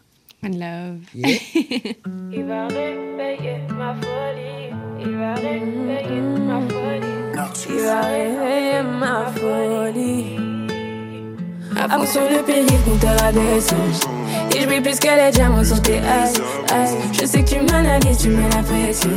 One 0.43 0.59
love. 0.59 0.99
Yeah. 1.15 1.39
Il 2.31 2.43
va 2.43 2.67
réveiller 2.67 3.57
ma 3.75 3.95
folie. 3.95 4.69
Il 5.01 5.15
va 5.15 5.33
réveiller 5.33 6.21
ma 6.21 6.61
folie. 6.61 7.15
Il 7.69 7.81
va 7.81 8.01
réveiller 8.01 8.83
ma 8.83 9.31
folie. 9.31 10.55
Fond 11.75 12.05
sur 12.05 12.21
le 12.21 12.43
périph', 12.45 12.85
compteur 12.85 13.23
à 13.23 13.31
descendre. 13.31 14.24
Et 14.55 14.61
je 14.61 14.65
brille 14.67 14.81
plus 14.81 14.99
que 14.99 15.07
les 15.07 15.31
diamants 15.31 15.63
sur 15.63 15.81
tes 15.81 15.95
eyes, 15.95 16.33
eyes. 16.71 16.95
Je 17.11 17.25
sais 17.25 17.43
que 17.43 17.49
tu 17.49 17.59
m'analyses, 17.59 18.19
tu 18.19 18.29
mets 18.29 18.49
la 18.55 18.63
pression. 18.63 19.09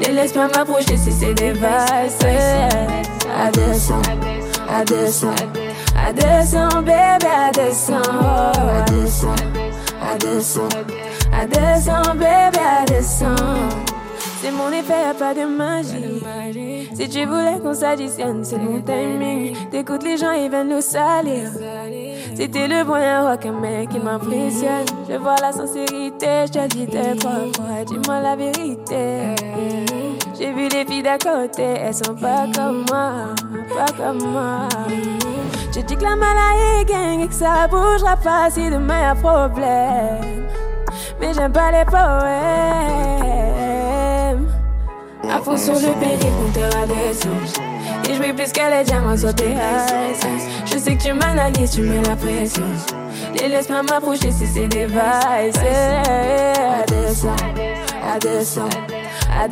Les 0.00 0.12
laisse 0.12 0.32
pas 0.32 0.48
m'approcher 0.48 0.96
si 0.96 1.12
c'est 1.12 1.34
des 1.34 1.52
vices. 1.52 2.18
À 3.36 3.50
descendre, 3.52 4.10
à 4.68 6.12
descendre, 6.12 6.82
bébé, 6.82 7.28
à 7.36 7.52
descendre. 7.52 8.58
À 8.58 8.84
à 10.12 10.18
descendre. 10.18 10.76
À 11.32 11.46
bébé, 12.14 12.58
à. 12.58 12.84
C'est 14.44 14.50
mon 14.50 14.68
effet, 14.72 15.00
y'a 15.06 15.14
pas 15.14 15.32
de 15.32 15.44
magie. 15.46 16.88
Si 16.94 17.08
tu 17.08 17.24
voulais 17.24 17.58
qu'on 17.62 17.74
s'additionne, 17.74 18.44
c'est 18.44 18.58
mon 18.58 18.80
timing. 18.80 19.56
T'écoutes 19.70 20.02
les 20.02 20.16
gens, 20.16 20.32
ils 20.32 20.50
viennent 20.50 20.68
nous 20.68 20.82
salir. 20.82 21.50
C'était 22.36 22.66
le 22.66 22.84
bon 22.84 22.94
rock, 22.94 23.44
mec 23.60 23.90
qui 23.90 23.98
m'impressionne. 24.00 24.86
Je 25.08 25.16
vois 25.16 25.36
la 25.40 25.52
sincérité, 25.52 26.46
je 26.46 26.52
te 26.52 26.66
dis 26.68 26.86
t'es 26.86 27.14
trois 27.14 27.46
fois, 27.54 27.84
dis-moi 27.86 28.20
la 28.20 28.34
vérité. 28.36 29.34
J'ai 30.38 30.52
vu 30.52 30.68
les 30.68 30.84
filles 30.84 31.02
d'à 31.02 31.16
côté, 31.16 31.62
elles 31.62 31.94
sont 31.94 32.14
pas 32.14 32.46
comme 32.54 32.84
moi, 32.90 33.12
pas 33.74 33.92
comme 33.96 34.22
moi. 34.32 34.68
Je 35.74 35.80
dis 35.80 35.96
que 35.96 36.02
la 36.02 36.16
maladie 36.16 36.84
gang 36.86 37.20
et 37.20 37.28
que 37.28 37.34
ça 37.34 37.68
bougera 37.68 38.16
pas 38.16 38.50
si 38.50 38.68
demain 38.68 39.00
y'a 39.00 39.14
problème. 39.14 40.48
Mais 41.20 41.32
j'aime 41.34 41.52
pas 41.52 41.70
les 41.70 41.84
poèmes. 41.84 42.04
À 45.32 45.38
fond 45.40 45.56
sur 45.56 45.74
le 45.74 45.92
périph', 46.00 46.36
compteur 46.36 46.70
à 46.82 46.86
descendre. 46.86 47.74
Et 48.08 48.14
je 48.14 48.32
plus 48.32 48.52
que 48.52 48.70
les 48.70 48.84
diamants 48.84 49.16
sur 49.16 49.34
tes. 49.34 49.54
Je 50.74 50.80
sais 50.80 50.96
que 50.96 51.02
tu 51.04 51.12
m'analyses, 51.12 51.70
tu 51.70 51.82
mets 51.82 52.02
la 52.02 52.16
pression. 52.16 52.64
Les 53.38 53.48
laisse 53.48 53.68
pas 53.68 53.84
m'approcher 53.84 54.32
si 54.32 54.44
c'est 54.44 54.66
des 54.66 54.86
vices. 54.86 54.98
À 54.98 56.84
descendre, 58.18 58.70
à 59.40 59.46